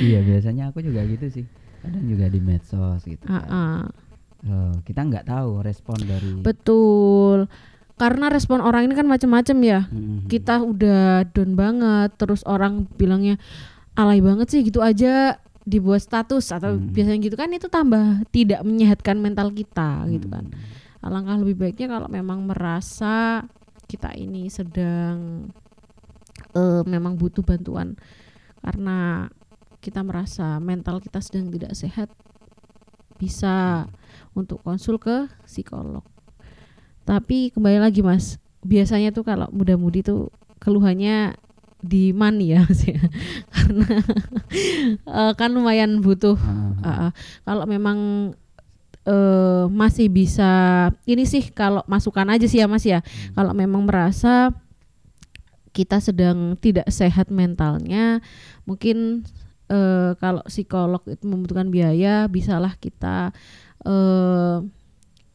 iya 0.00 0.18
biasanya 0.20 0.70
aku 0.70 0.80
juga 0.80 1.02
gitu 1.04 1.26
sih 1.28 1.46
kadang 1.80 2.04
juga 2.04 2.26
di 2.26 2.38
medsos 2.38 3.00
gitu 3.02 3.24
Ah, 3.24 3.40
kan. 3.40 3.48
ah. 3.48 3.84
Eh, 4.40 4.74
kita 4.84 5.00
nggak 5.02 5.26
tahu 5.26 5.60
respon 5.60 5.98
dari 5.98 6.40
Betul. 6.40 7.46
Karena 8.00 8.32
respon 8.32 8.64
orang 8.64 8.88
ini 8.88 8.96
kan 8.96 9.04
macam-macam 9.04 9.56
ya. 9.60 9.80
Hmm. 9.92 10.24
Kita 10.24 10.64
udah 10.64 11.28
down 11.36 11.52
banget, 11.52 12.16
terus 12.16 12.40
orang 12.48 12.88
bilangnya 12.96 13.36
alay 13.92 14.24
banget 14.24 14.48
sih 14.48 14.64
gitu 14.64 14.80
aja 14.80 15.36
dibuat 15.68 16.00
status 16.00 16.48
atau 16.56 16.80
Hmm. 16.80 16.88
biasanya 16.96 17.20
gitu 17.20 17.36
kan 17.36 17.52
itu 17.52 17.68
tambah 17.68 18.24
tidak 18.32 18.64
menyehatkan 18.64 19.20
mental 19.20 19.52
kita 19.52 20.08
gitu 20.08 20.32
kan. 20.32 20.48
Hmm. 20.48 21.04
Alangkah 21.04 21.36
lebih 21.36 21.60
baiknya 21.60 21.92
kalau 21.92 22.08
memang 22.08 22.48
merasa 22.48 23.44
kita 23.84 24.16
ini 24.16 24.48
sedang 24.48 25.50
eh, 26.56 26.82
memang 26.88 27.20
butuh 27.20 27.44
bantuan 27.44 28.00
karena 28.64 29.28
kita 29.84 30.00
merasa 30.04 30.56
mental 30.60 31.00
kita 31.00 31.20
sedang 31.20 31.52
tidak 31.52 31.72
sehat 31.76 32.08
bisa 33.20 33.84
untuk 34.32 34.64
konsul 34.64 34.96
ke 34.96 35.28
psikolog. 35.44 36.04
Tapi 37.10 37.50
kembali 37.50 37.82
lagi 37.82 38.06
Mas, 38.06 38.38
biasanya 38.62 39.10
tuh 39.10 39.26
kalau 39.26 39.50
muda-mudi 39.50 40.06
tuh 40.06 40.30
keluhannya 40.62 41.34
di 41.82 42.14
mani 42.14 42.54
ya 42.54 42.62
Mas 42.62 42.86
ya. 42.86 43.02
Karena 43.50 43.98
eh, 45.10 45.32
kan 45.34 45.50
lumayan 45.50 45.98
butuh 46.06 46.38
Ah, 46.86 47.10
ah. 47.10 47.12
kalau 47.42 47.66
memang 47.66 48.30
eh 49.02 49.64
masih 49.66 50.06
bisa 50.06 50.86
ini 51.02 51.26
sih 51.26 51.50
kalau 51.50 51.82
masukan 51.90 52.30
aja 52.30 52.46
sih 52.46 52.62
ya 52.62 52.70
Mas 52.70 52.86
ya. 52.86 53.02
Kalau 53.34 53.58
memang 53.58 53.90
merasa 53.90 54.54
kita 55.74 55.98
sedang 55.98 56.54
tidak 56.62 56.86
sehat 56.94 57.26
mentalnya, 57.34 58.22
mungkin 58.70 59.26
eh 59.66 60.14
kalau 60.22 60.46
psikolog 60.46 61.02
itu 61.10 61.26
membutuhkan 61.26 61.74
biaya, 61.74 62.30
bisalah 62.30 62.78
kita 62.78 63.34
eh 63.82 64.62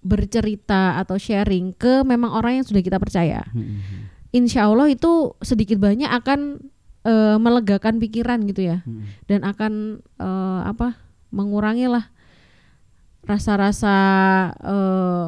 bercerita 0.06 1.02
atau 1.02 1.18
sharing 1.18 1.74
ke 1.74 2.06
memang 2.06 2.30
orang 2.30 2.62
yang 2.62 2.66
sudah 2.66 2.86
kita 2.86 3.02
percaya. 3.02 3.42
Hmm. 3.50 3.82
Insya 4.30 4.70
Allah 4.70 4.94
itu 4.94 5.34
sedikit 5.42 5.82
banyak 5.82 6.06
akan 6.06 6.62
eh, 7.02 7.38
melegakan 7.42 7.98
pikiran 7.98 8.46
gitu 8.46 8.70
ya 8.70 8.86
Hmm. 8.86 9.10
dan 9.26 9.42
akan 9.42 9.74
eh, 10.22 10.62
apa 10.70 10.94
mengurangi 11.34 11.90
lah 11.90 12.06
rasa-rasa 13.26 13.96
eh, 14.62 15.28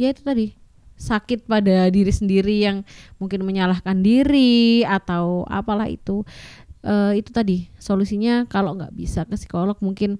ya 0.00 0.08
itu 0.08 0.24
tadi 0.24 0.56
sakit 0.96 1.44
pada 1.48 1.88
diri 1.92 2.12
sendiri 2.12 2.64
yang 2.64 2.84
mungkin 3.20 3.44
menyalahkan 3.44 4.00
diri 4.00 4.84
atau 4.88 5.44
apalah 5.48 5.88
itu 5.88 6.24
Eh, 6.80 7.20
itu 7.20 7.28
tadi 7.28 7.68
solusinya 7.76 8.48
kalau 8.48 8.72
nggak 8.72 8.96
bisa 8.96 9.28
ke 9.28 9.36
psikolog 9.36 9.76
mungkin 9.84 10.16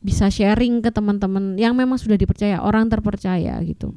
bisa 0.00 0.26
sharing 0.26 0.80
ke 0.80 0.88
teman-teman 0.88 1.54
yang 1.54 1.72
memang 1.72 1.96
sudah 1.96 2.16
dipercaya 2.16 2.58
orang 2.58 2.88
terpercaya 2.88 3.60
gitu 3.62 3.92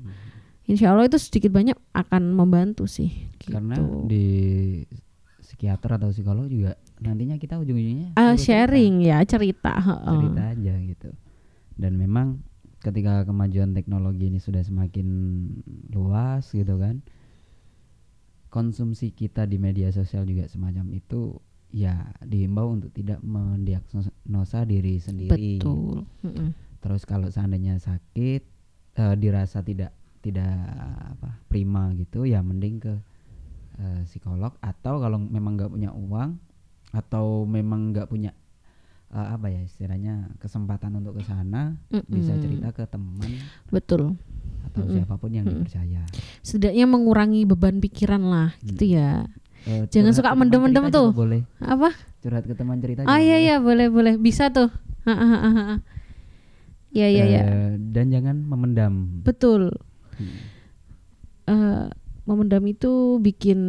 Insya 0.63 0.95
Allah 0.95 1.07
itu 1.07 1.19
sedikit 1.19 1.51
banyak 1.51 1.75
akan 1.91 2.31
membantu 2.31 2.88
sih 2.88 3.12
Karena 3.38 3.75
gitu. 3.75 4.07
di 4.07 4.25
psikiater 5.39 5.95
atau 5.95 6.07
psikolog 6.10 6.48
juga 6.48 6.75
nantinya 7.00 7.36
kita 7.36 7.55
ujung-ujungnya 7.57 8.15
Ah, 8.15 8.31
suruh 8.31 8.36
cerita. 8.38 8.43
sharing 8.67 8.93
ya 9.01 9.17
cerita 9.24 9.74
cerita 9.83 10.43
aja 10.50 10.74
gitu 10.79 11.10
dan 11.74 11.91
memang 11.93 12.39
ketika 12.79 13.24
kemajuan 13.24 13.72
teknologi 13.72 14.27
ini 14.27 14.39
sudah 14.39 14.60
semakin 14.60 15.07
luas 15.89 16.48
gitu 16.48 16.75
kan 16.75 17.03
konsumsi 18.48 19.10
kita 19.10 19.43
di 19.43 19.57
media 19.57 19.89
sosial 19.89 20.24
juga 20.24 20.45
semacam 20.45 20.91
itu 20.91 21.39
ya 21.73 22.13
diimbau 22.21 22.69
untuk 22.77 22.93
tidak 22.93 23.17
mendiagnosa 23.25 24.61
diri 24.69 25.01
sendiri. 25.01 25.57
Betul. 25.57 26.05
Mm-mm. 26.21 26.49
terus 26.83 27.07
kalau 27.07 27.31
seandainya 27.31 27.81
sakit 27.81 28.41
eh, 28.99 29.15
dirasa 29.17 29.65
tidak 29.65 29.95
tidak 30.21 30.53
apa 31.17 31.41
prima 31.49 31.91
gitu 31.97 32.23
ya 32.23 32.39
mending 32.45 32.77
ke 32.79 32.93
eh, 33.81 34.01
psikolog. 34.05 34.53
Atau 34.61 35.01
kalau 35.01 35.17
memang 35.17 35.57
nggak 35.57 35.73
punya 35.73 35.89
uang 35.91 36.37
atau 36.93 37.49
memang 37.49 37.89
nggak 37.89 38.07
punya 38.07 38.31
eh, 39.09 39.27
apa 39.33 39.49
ya 39.49 39.65
istilahnya 39.65 40.29
kesempatan 40.37 40.93
untuk 41.01 41.17
ke 41.17 41.23
sana 41.25 41.73
bisa 42.05 42.37
cerita 42.37 42.69
ke 42.69 42.85
teman 42.85 43.31
betul. 43.73 44.13
atau 44.69 44.86
Mm-mm. 44.86 44.95
siapa 44.95 45.15
pun 45.17 45.31
yang 45.33 45.43
Mm-mm. 45.49 45.65
dipercaya. 45.65 46.05
Setidaknya 46.45 46.86
mengurangi 46.86 47.43
beban 47.49 47.81
pikiran 47.81 48.23
lah 48.23 48.49
gitu 48.62 48.95
ya 48.95 49.25
Eh, 49.63 49.88
Jangan 49.88 50.12
suka 50.12 50.36
mendem-mendem 50.36 50.91
tuh. 50.91 51.15
boleh. 51.15 51.47
Apa? 51.63 51.95
Curhat 52.19 52.43
ke 52.43 52.52
teman 52.52 52.84
cerita 52.84 53.08
ah 53.08 53.19
iya 53.19 53.39
boleh. 53.39 53.39
iya 53.39 53.56
boleh 53.60 53.88
boleh. 53.88 54.13
Bisa 54.19 54.52
tuh. 54.52 54.67
Ya 56.93 57.08
ya 57.10 57.26
ya 57.26 57.43
dan 57.76 58.12
jangan 58.13 58.43
memendam. 58.43 59.23
Betul. 59.26 59.73
Hmm. 60.19 60.36
Eh, 61.43 61.86
memendam 62.23 62.63
itu 62.67 63.17
bikin 63.17 63.60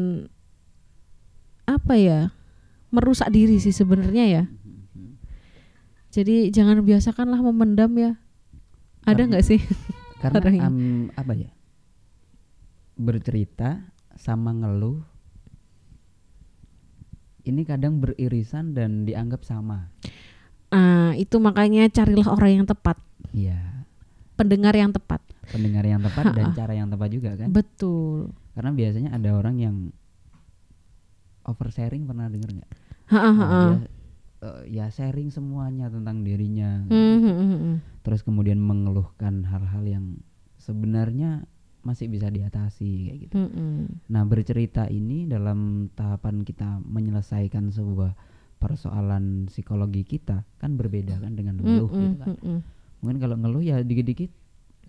apa 1.64 1.94
ya? 1.96 2.34
Merusak 2.92 3.32
diri 3.32 3.58
sih 3.58 3.72
sebenarnya 3.72 4.24
ya. 4.28 4.42
Jadi 6.12 6.52
jangan 6.54 6.78
biasakanlah 6.84 7.42
memendam 7.42 7.90
ya. 7.98 8.12
Ada 9.02 9.26
nggak 9.26 9.44
sih? 9.46 9.58
karena 10.22 10.68
am- 10.68 11.10
apa 11.14 11.32
ya? 11.34 11.50
Bercerita 12.94 13.82
sama 14.14 14.54
ngeluh 14.54 15.02
ini 17.44 17.62
kadang 17.68 18.00
beririsan 18.00 18.72
dan 18.72 19.04
dianggap 19.04 19.44
sama. 19.44 19.92
Ah, 20.72 21.12
itu 21.14 21.38
makanya 21.38 21.86
carilah 21.92 22.28
orang 22.32 22.64
yang 22.64 22.66
tepat. 22.66 22.98
Iya. 23.30 23.86
Pendengar 24.34 24.74
yang 24.74 24.90
tepat. 24.90 25.22
Pendengar 25.52 25.84
yang 25.86 26.02
tepat 26.02 26.34
dan 26.34 26.50
cara 26.58 26.72
yang 26.74 26.88
tepat 26.90 27.08
juga 27.12 27.36
kan? 27.38 27.52
Betul. 27.52 28.34
Karena 28.56 28.72
biasanya 28.74 29.10
ada 29.14 29.30
orang 29.36 29.56
yang 29.60 29.76
oversharing 31.44 32.08
pernah 32.08 32.26
denger 32.32 32.50
nggak? 32.58 32.70
Nah, 33.12 33.84
eh, 34.40 34.60
ya 34.72 34.88
sharing 34.88 35.28
semuanya 35.28 35.92
tentang 35.92 36.24
dirinya. 36.24 36.88
Hmm, 36.88 37.20
hmm. 37.20 37.76
terus 38.00 38.24
kemudian 38.24 38.56
mengeluhkan 38.60 39.44
hal-hal 39.44 39.84
yang 39.84 40.04
sebenarnya 40.56 41.44
masih 41.84 42.08
bisa 42.08 42.32
diatasi 42.32 42.90
kayak 43.08 43.18
gitu 43.28 43.34
Hmm, 43.36 43.50
hmm. 43.52 43.84
Nah, 44.08 44.22
bercerita 44.24 44.88
ini 44.88 45.28
dalam 45.28 45.92
tahapan 45.92 46.42
kita 46.42 46.80
menyelesaikan 46.80 47.70
sebuah 47.70 48.16
persoalan 48.58 49.46
psikologi 49.52 50.02
kita 50.08 50.40
kan 50.56 50.80
berbeda 50.80 51.20
kan 51.20 51.36
dengan 51.36 51.60
ngeluh 51.60 51.90
hmm, 51.92 52.00
gitu 52.00 52.16
kan. 52.16 52.28
hmm, 52.32 52.38
hmm. 52.40 52.60
Mungkin 53.04 53.18
kalau 53.20 53.36
ngeluh 53.36 53.60
ya 53.60 53.76
dikit-dikit 53.84 54.32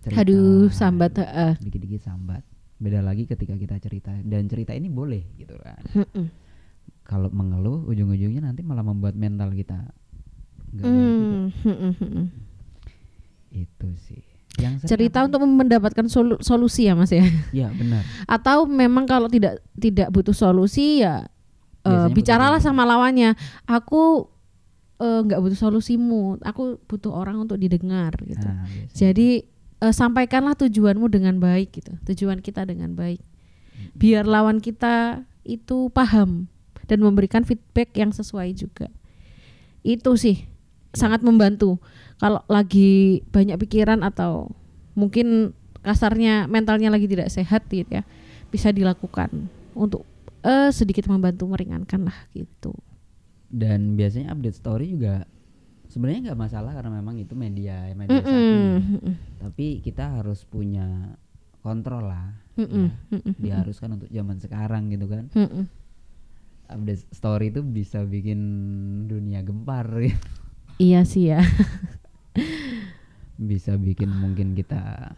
cerita. 0.00 0.24
aduh 0.24 0.72
sambat 0.72 1.20
ha. 1.20 1.60
Dikit-dikit 1.60 2.00
sambat. 2.00 2.40
Beda 2.80 3.04
lagi 3.04 3.28
ketika 3.28 3.56
kita 3.56 3.76
cerita 3.80 4.12
dan 4.24 4.48
cerita 4.48 4.72
ini 4.72 4.88
boleh 4.88 5.22
gitu 5.36 5.56
kan. 5.60 5.80
Hmm, 5.92 6.08
hmm. 6.08 6.28
Kalau 7.06 7.30
mengeluh 7.30 7.86
ujung-ujungnya 7.86 8.50
nanti 8.50 8.66
malah 8.66 8.82
membuat 8.82 9.14
mental 9.14 9.54
kita. 9.54 9.78
Hmm, 10.74 11.54
hmm, 11.54 11.76
hmm, 11.78 11.94
hmm. 12.02 12.26
Itu 13.54 13.88
sih. 14.10 14.25
Yang 14.56 14.88
cerita 14.88 15.20
apa 15.20 15.26
untuk 15.28 15.40
mendapatkan 15.44 16.06
solu- 16.08 16.40
solusi 16.40 16.88
ya 16.88 16.96
mas 16.96 17.12
ya? 17.12 17.28
Ya, 17.52 17.68
benar. 17.68 18.02
atau 18.36 18.64
memang 18.64 19.04
kalau 19.04 19.28
tidak 19.28 19.60
tidak 19.76 20.08
butuh 20.08 20.32
solusi 20.32 21.04
ya 21.04 21.28
eh, 21.84 21.90
Biasanya 21.92 22.14
bicaralah 22.16 22.60
sama 22.64 22.88
lawannya. 22.88 23.36
Aku 23.68 24.32
eh, 24.96 25.20
nggak 25.28 25.40
butuh 25.44 25.58
solusimu. 25.60 26.40
Aku 26.40 26.80
butuh 26.88 27.12
orang 27.12 27.36
untuk 27.36 27.60
didengar 27.60 28.16
gitu. 28.24 28.48
Nah, 28.48 28.64
biasanya. 28.64 28.96
jadi 28.96 29.28
eh, 29.84 29.94
sampaikanlah 29.94 30.56
tujuanmu 30.56 31.06
dengan 31.12 31.36
baik 31.36 31.76
gitu. 31.76 31.92
Tujuan 32.08 32.40
kita 32.40 32.64
dengan 32.64 32.96
baik. 32.96 33.20
Biar 33.92 34.24
lawan 34.24 34.64
kita 34.64 35.24
itu 35.44 35.92
paham 35.92 36.48
dan 36.88 36.98
memberikan 37.04 37.44
feedback 37.44 37.92
yang 37.92 38.08
sesuai 38.08 38.56
juga. 38.56 38.88
Itu 39.84 40.16
sih 40.16 40.48
sangat 40.96 41.20
membantu 41.20 41.76
kalau 42.16 42.40
lagi 42.48 43.20
banyak 43.28 43.60
pikiran 43.60 44.00
atau 44.00 44.48
mungkin 44.96 45.52
kasarnya 45.84 46.48
mentalnya 46.48 46.88
lagi 46.88 47.06
tidak 47.06 47.28
sehat 47.28 47.68
gitu 47.68 48.00
ya 48.00 48.02
bisa 48.48 48.72
dilakukan 48.72 49.52
untuk 49.76 50.08
eh, 50.42 50.72
sedikit 50.72 51.06
membantu 51.12 51.46
meringankan 51.46 52.08
lah 52.08 52.18
gitu 52.32 52.72
dan 53.52 53.94
biasanya 53.94 54.32
update 54.34 54.58
story 54.58 54.96
juga 54.96 55.28
sebenarnya 55.86 56.32
nggak 56.32 56.40
masalah 56.40 56.72
karena 56.74 56.90
memang 56.98 57.16
itu 57.22 57.38
media 57.38 57.86
media 57.94 58.20
saat 58.24 58.34
Mm-mm, 58.34 58.50
ini. 58.50 58.74
mm-mm, 58.98 59.14
tapi 59.38 59.66
kita 59.84 60.18
harus 60.18 60.42
punya 60.42 61.14
kontrol 61.62 62.10
lah 62.10 62.34
mm-mm, 62.58 62.86
ya. 62.90 62.90
mm-mm, 63.14 63.32
diharuskan 63.38 63.94
untuk 64.00 64.10
zaman 64.10 64.36
sekarang 64.42 64.90
gitu 64.90 65.06
kan 65.06 65.30
mm-mm. 65.30 65.64
update 66.66 67.06
story 67.14 67.54
itu 67.54 67.62
bisa 67.62 68.02
bikin 68.02 68.40
dunia 69.06 69.46
gempar 69.46 69.86
gitu. 70.02 70.45
Iya 70.76 71.04
sih 71.04 71.32
ya 71.32 71.40
bisa 73.36 73.76
bikin 73.76 74.08
mungkin 74.12 74.56
kita 74.56 75.12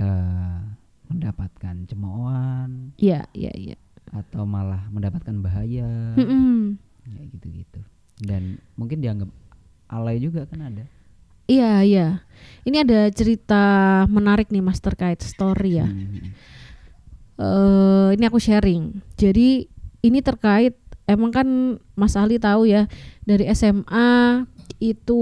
eh, 0.00 0.58
mendapatkan 1.08 1.76
cemoohan 1.88 2.96
iya 2.96 3.28
iya 3.36 3.52
iya 3.56 3.76
atau 4.10 4.42
malah 4.42 4.88
mendapatkan 4.90 5.36
bahaya 5.38 6.16
Mm-mm. 6.18 6.76
ya 7.06 7.22
gitu-gitu 7.30 7.80
dan 8.24 8.58
mungkin 8.74 9.00
dianggap 9.00 9.30
alay 9.90 10.20
juga 10.20 10.46
kan 10.46 10.66
ada 10.66 10.84
Iya, 11.50 11.82
iya. 11.82 12.08
Ini 12.62 12.86
ada 12.86 13.10
cerita 13.10 13.62
menarik 14.06 14.54
nih 14.54 14.62
Mas 14.62 14.78
terkait 14.78 15.18
story 15.18 15.82
ya. 15.82 15.90
Hmm. 15.90 16.30
Eh 17.42 18.08
ini 18.14 18.22
aku 18.30 18.38
sharing. 18.38 19.02
Jadi 19.18 19.66
ini 20.06 20.18
terkait 20.22 20.78
emang 21.10 21.34
kan 21.34 21.48
Mas 21.98 22.14
Ali 22.14 22.38
tahu 22.38 22.70
ya 22.70 22.86
dari 23.26 23.50
SMA 23.50 24.46
itu 24.78 25.20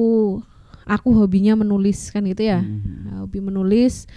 aku 0.88 1.08
hobinya 1.12 1.56
menulis 1.56 2.08
kan 2.08 2.24
gitu 2.24 2.48
ya? 2.48 2.61
Mhm. 2.64 3.24
hobi 3.24 3.38
menulis. 3.44 4.08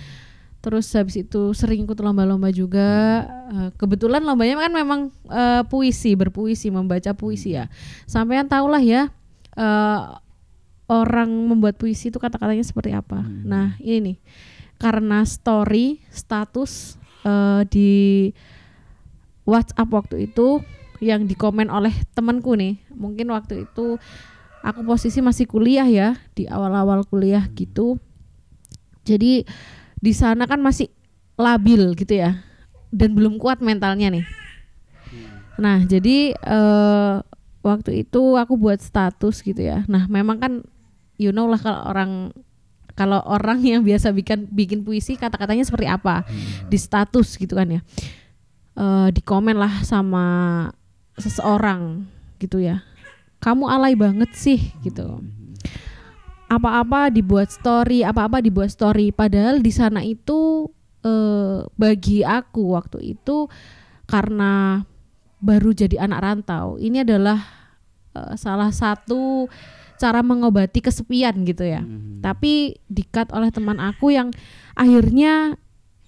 Terus 0.61 0.85
habis 0.93 1.17
itu 1.17 1.57
sering 1.57 1.89
ikut 1.89 1.97
lomba-lomba 1.97 2.53
juga. 2.53 3.25
Eh, 3.49 3.69
kebetulan 3.81 4.21
lombanya 4.21 4.61
kan 4.61 4.71
memang 4.71 4.99
eh, 5.27 5.63
puisi 5.67 6.13
berpuisi 6.13 6.69
membaca 6.69 7.11
puisi 7.17 7.57
ya. 7.57 7.67
Sampean 8.05 8.45
tahu 8.45 8.69
lah 8.69 8.81
ya 8.81 9.09
eh, 9.57 10.01
orang 10.91 11.29
membuat 11.47 11.79
puisi 11.81 12.13
itu 12.13 12.21
kata-katanya 12.21 12.63
seperti 12.63 12.93
apa. 12.93 13.25
Hmm. 13.25 13.43
nah 13.43 13.67
ini 13.81 14.13
nih. 14.13 14.17
Karena 14.77 15.25
story 15.25 16.01
status 16.13 16.95
eh, 17.25 17.61
di 17.67 17.91
WhatsApp 19.49 19.89
waktu 19.89 20.29
itu 20.29 20.61
yang 21.01 21.25
dikomen 21.25 21.73
oleh 21.73 21.91
temanku 22.13 22.53
nih. 22.53 22.77
Mungkin 22.93 23.33
waktu 23.33 23.65
itu 23.65 23.97
aku 24.61 24.85
posisi 24.85 25.19
masih 25.19 25.49
kuliah 25.49 25.85
ya 25.89 26.09
di 26.37 26.45
awal-awal 26.45 27.05
kuliah 27.05 27.45
gitu. 27.53 27.97
Jadi 29.01 29.45
di 29.97 30.13
sana 30.13 30.45
kan 30.45 30.61
masih 30.61 30.89
labil 31.37 31.97
gitu 31.97 32.21
ya 32.21 32.41
dan 32.93 33.17
belum 33.17 33.41
kuat 33.41 33.59
mentalnya 33.59 34.13
nih. 34.13 34.25
Nah 35.57 35.81
jadi 35.85 36.37
eh, 36.37 37.15
waktu 37.65 38.05
itu 38.05 38.37
aku 38.37 38.53
buat 38.57 38.77
status 38.81 39.41
gitu 39.41 39.61
ya. 39.61 39.81
Nah 39.89 40.05
memang 40.05 40.37
kan 40.37 40.53
you 41.17 41.33
know 41.33 41.49
lah 41.49 41.57
kalau 41.57 41.81
orang 41.89 42.11
kalau 42.93 43.19
orang 43.25 43.59
yang 43.77 43.81
biasa 43.81 44.13
bikin 44.13 44.45
bikin 44.53 44.85
puisi 44.85 45.17
kata-katanya 45.17 45.65
seperti 45.65 45.89
apa? 45.89 46.21
Di 46.69 46.77
status 46.77 47.37
gitu 47.41 47.57
kan 47.57 47.69
ya. 47.69 47.81
Eh 48.77 49.09
di 49.09 49.21
komen 49.25 49.57
lah 49.57 49.81
sama 49.81 50.25
seseorang 51.17 52.05
gitu 52.41 52.57
ya 52.57 52.81
kamu 53.41 53.65
alay 53.67 53.97
banget 53.97 54.31
sih 54.37 54.71
gitu. 54.85 55.19
Apa-apa 56.47 57.09
dibuat 57.09 57.49
story 57.49 58.05
apa-apa 58.05 58.39
dibuat 58.39 58.69
story. 58.69 59.09
Padahal 59.09 59.59
di 59.59 59.71
sana 59.73 60.05
itu 60.05 60.69
eh, 61.01 61.65
bagi 61.75 62.21
aku 62.21 62.77
waktu 62.77 63.17
itu 63.17 63.49
karena 64.05 64.83
baru 65.41 65.73
jadi 65.73 66.05
anak 66.05 66.19
rantau 66.21 66.77
ini 66.77 67.01
adalah 67.01 67.41
eh, 68.13 68.33
salah 68.37 68.69
satu 68.69 69.49
cara 70.01 70.25
mengobati 70.25 70.81
kesepian 70.81 71.45
gitu 71.45 71.61
ya. 71.61 71.85
Mhm. 71.85 72.25
tapi 72.25 72.73
dikat 72.89 73.29
oleh 73.37 73.53
teman 73.53 73.77
aku 73.77 74.09
yang 74.09 74.33
akhirnya 74.73 75.57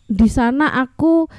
di 0.09 0.25
sana 0.29 0.81
aku 0.81 1.29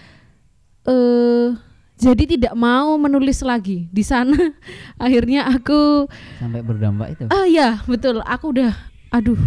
eh 0.87 1.51
jadi 1.95 2.27
tidak 2.27 2.55
mau 2.59 2.99
menulis 2.99 3.39
lagi. 3.47 3.87
Di 3.91 4.03
sana 4.03 4.35
akhirnya 5.05 5.47
aku 5.47 6.11
sampai 6.43 6.61
berdampak 6.67 7.15
itu? 7.15 7.25
Ah 7.31 7.47
ya 7.47 7.81
betul. 7.87 8.19
Aku 8.27 8.51
udah 8.51 8.75
aduh. 9.15 9.39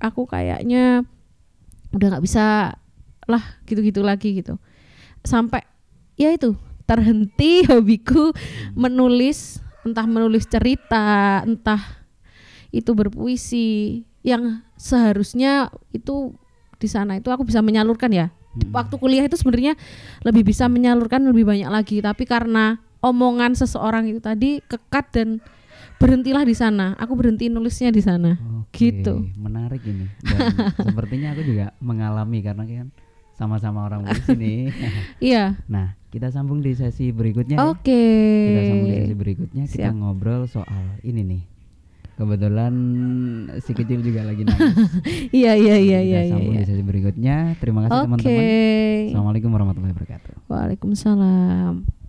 Aku 0.00 0.28
kayaknya 0.28 1.08
udah 1.96 2.06
nggak 2.12 2.24
bisa 2.24 2.76
lah 3.24 3.44
gitu-gitu 3.64 4.04
lagi 4.04 4.36
gitu. 4.44 4.60
Sampai 5.24 5.64
ya 6.20 6.28
itu 6.28 6.52
terhenti 6.84 7.64
hobiku 7.72 8.36
menulis 8.76 9.64
entah 9.84 10.04
menulis 10.04 10.44
cerita 10.44 11.40
entah 11.48 11.80
itu 12.68 12.92
berpuisi. 12.92 14.04
Yang 14.24 14.64
seharusnya 14.80 15.68
itu 15.92 16.32
di 16.80 16.88
sana 16.88 17.20
itu 17.20 17.28
aku 17.28 17.44
bisa 17.44 17.60
menyalurkan 17.60 18.08
ya 18.08 18.32
Waktu 18.70 18.94
kuliah 18.98 19.24
itu 19.26 19.34
sebenarnya 19.34 19.74
lebih 20.22 20.46
bisa 20.46 20.70
menyalurkan 20.70 21.22
lebih 21.26 21.44
banyak 21.46 21.70
lagi. 21.70 21.98
Tapi 21.98 22.24
karena 22.26 22.78
omongan 23.02 23.58
seseorang 23.58 24.08
itu 24.08 24.20
tadi 24.22 24.62
kekat 24.64 25.06
dan 25.12 25.28
berhentilah 25.98 26.46
di 26.46 26.54
sana. 26.54 26.94
Aku 26.98 27.14
berhenti 27.18 27.50
nulisnya 27.50 27.90
di 27.90 28.02
sana. 28.02 28.38
Oke, 28.62 28.90
gitu. 28.90 29.26
menarik 29.38 29.82
ini. 29.86 30.06
Dan 30.22 30.54
sepertinya 30.86 31.34
aku 31.34 31.42
juga 31.46 31.74
mengalami 31.82 32.38
karena 32.42 32.64
kan 32.66 32.88
sama-sama 33.34 33.90
orang 33.90 34.06
puisi 34.06 34.30
nih 34.38 34.70
iya. 35.34 35.58
Nah 35.66 35.98
kita 36.14 36.30
sambung 36.30 36.62
di 36.62 36.70
sesi 36.78 37.10
berikutnya 37.10 37.58
ya. 37.58 37.66
oke. 37.66 38.06
Kita 38.46 38.62
sambung 38.70 38.86
di 38.86 38.96
sesi 39.02 39.14
berikutnya. 39.18 39.64
Kita 39.66 39.90
Siap. 39.90 39.98
ngobrol 39.98 40.46
soal 40.46 41.02
ini 41.02 41.22
nih 41.26 41.42
kebetulan 42.14 42.74
si 43.60 43.72
kecil 43.74 44.00
juga 44.00 44.22
lagi 44.26 44.46
nangis. 44.46 44.74
Iya 45.34 45.58
iya 45.58 45.76
iya 45.78 45.98
kita 46.00 46.08
iya 46.08 46.20
iya 46.24 46.32
sambung 46.32 46.54
iya. 46.54 46.62
di 46.62 46.68
sesi 46.70 46.82
berikutnya. 46.86 47.36
Terima 47.58 47.80
kasih 47.86 48.06
teman-teman. 48.06 48.42
Assalamualaikum 49.10 49.50
warahmatullahi 49.50 49.92
wabarakatuh. 49.94 50.34
Waalaikumsalam 50.46 52.03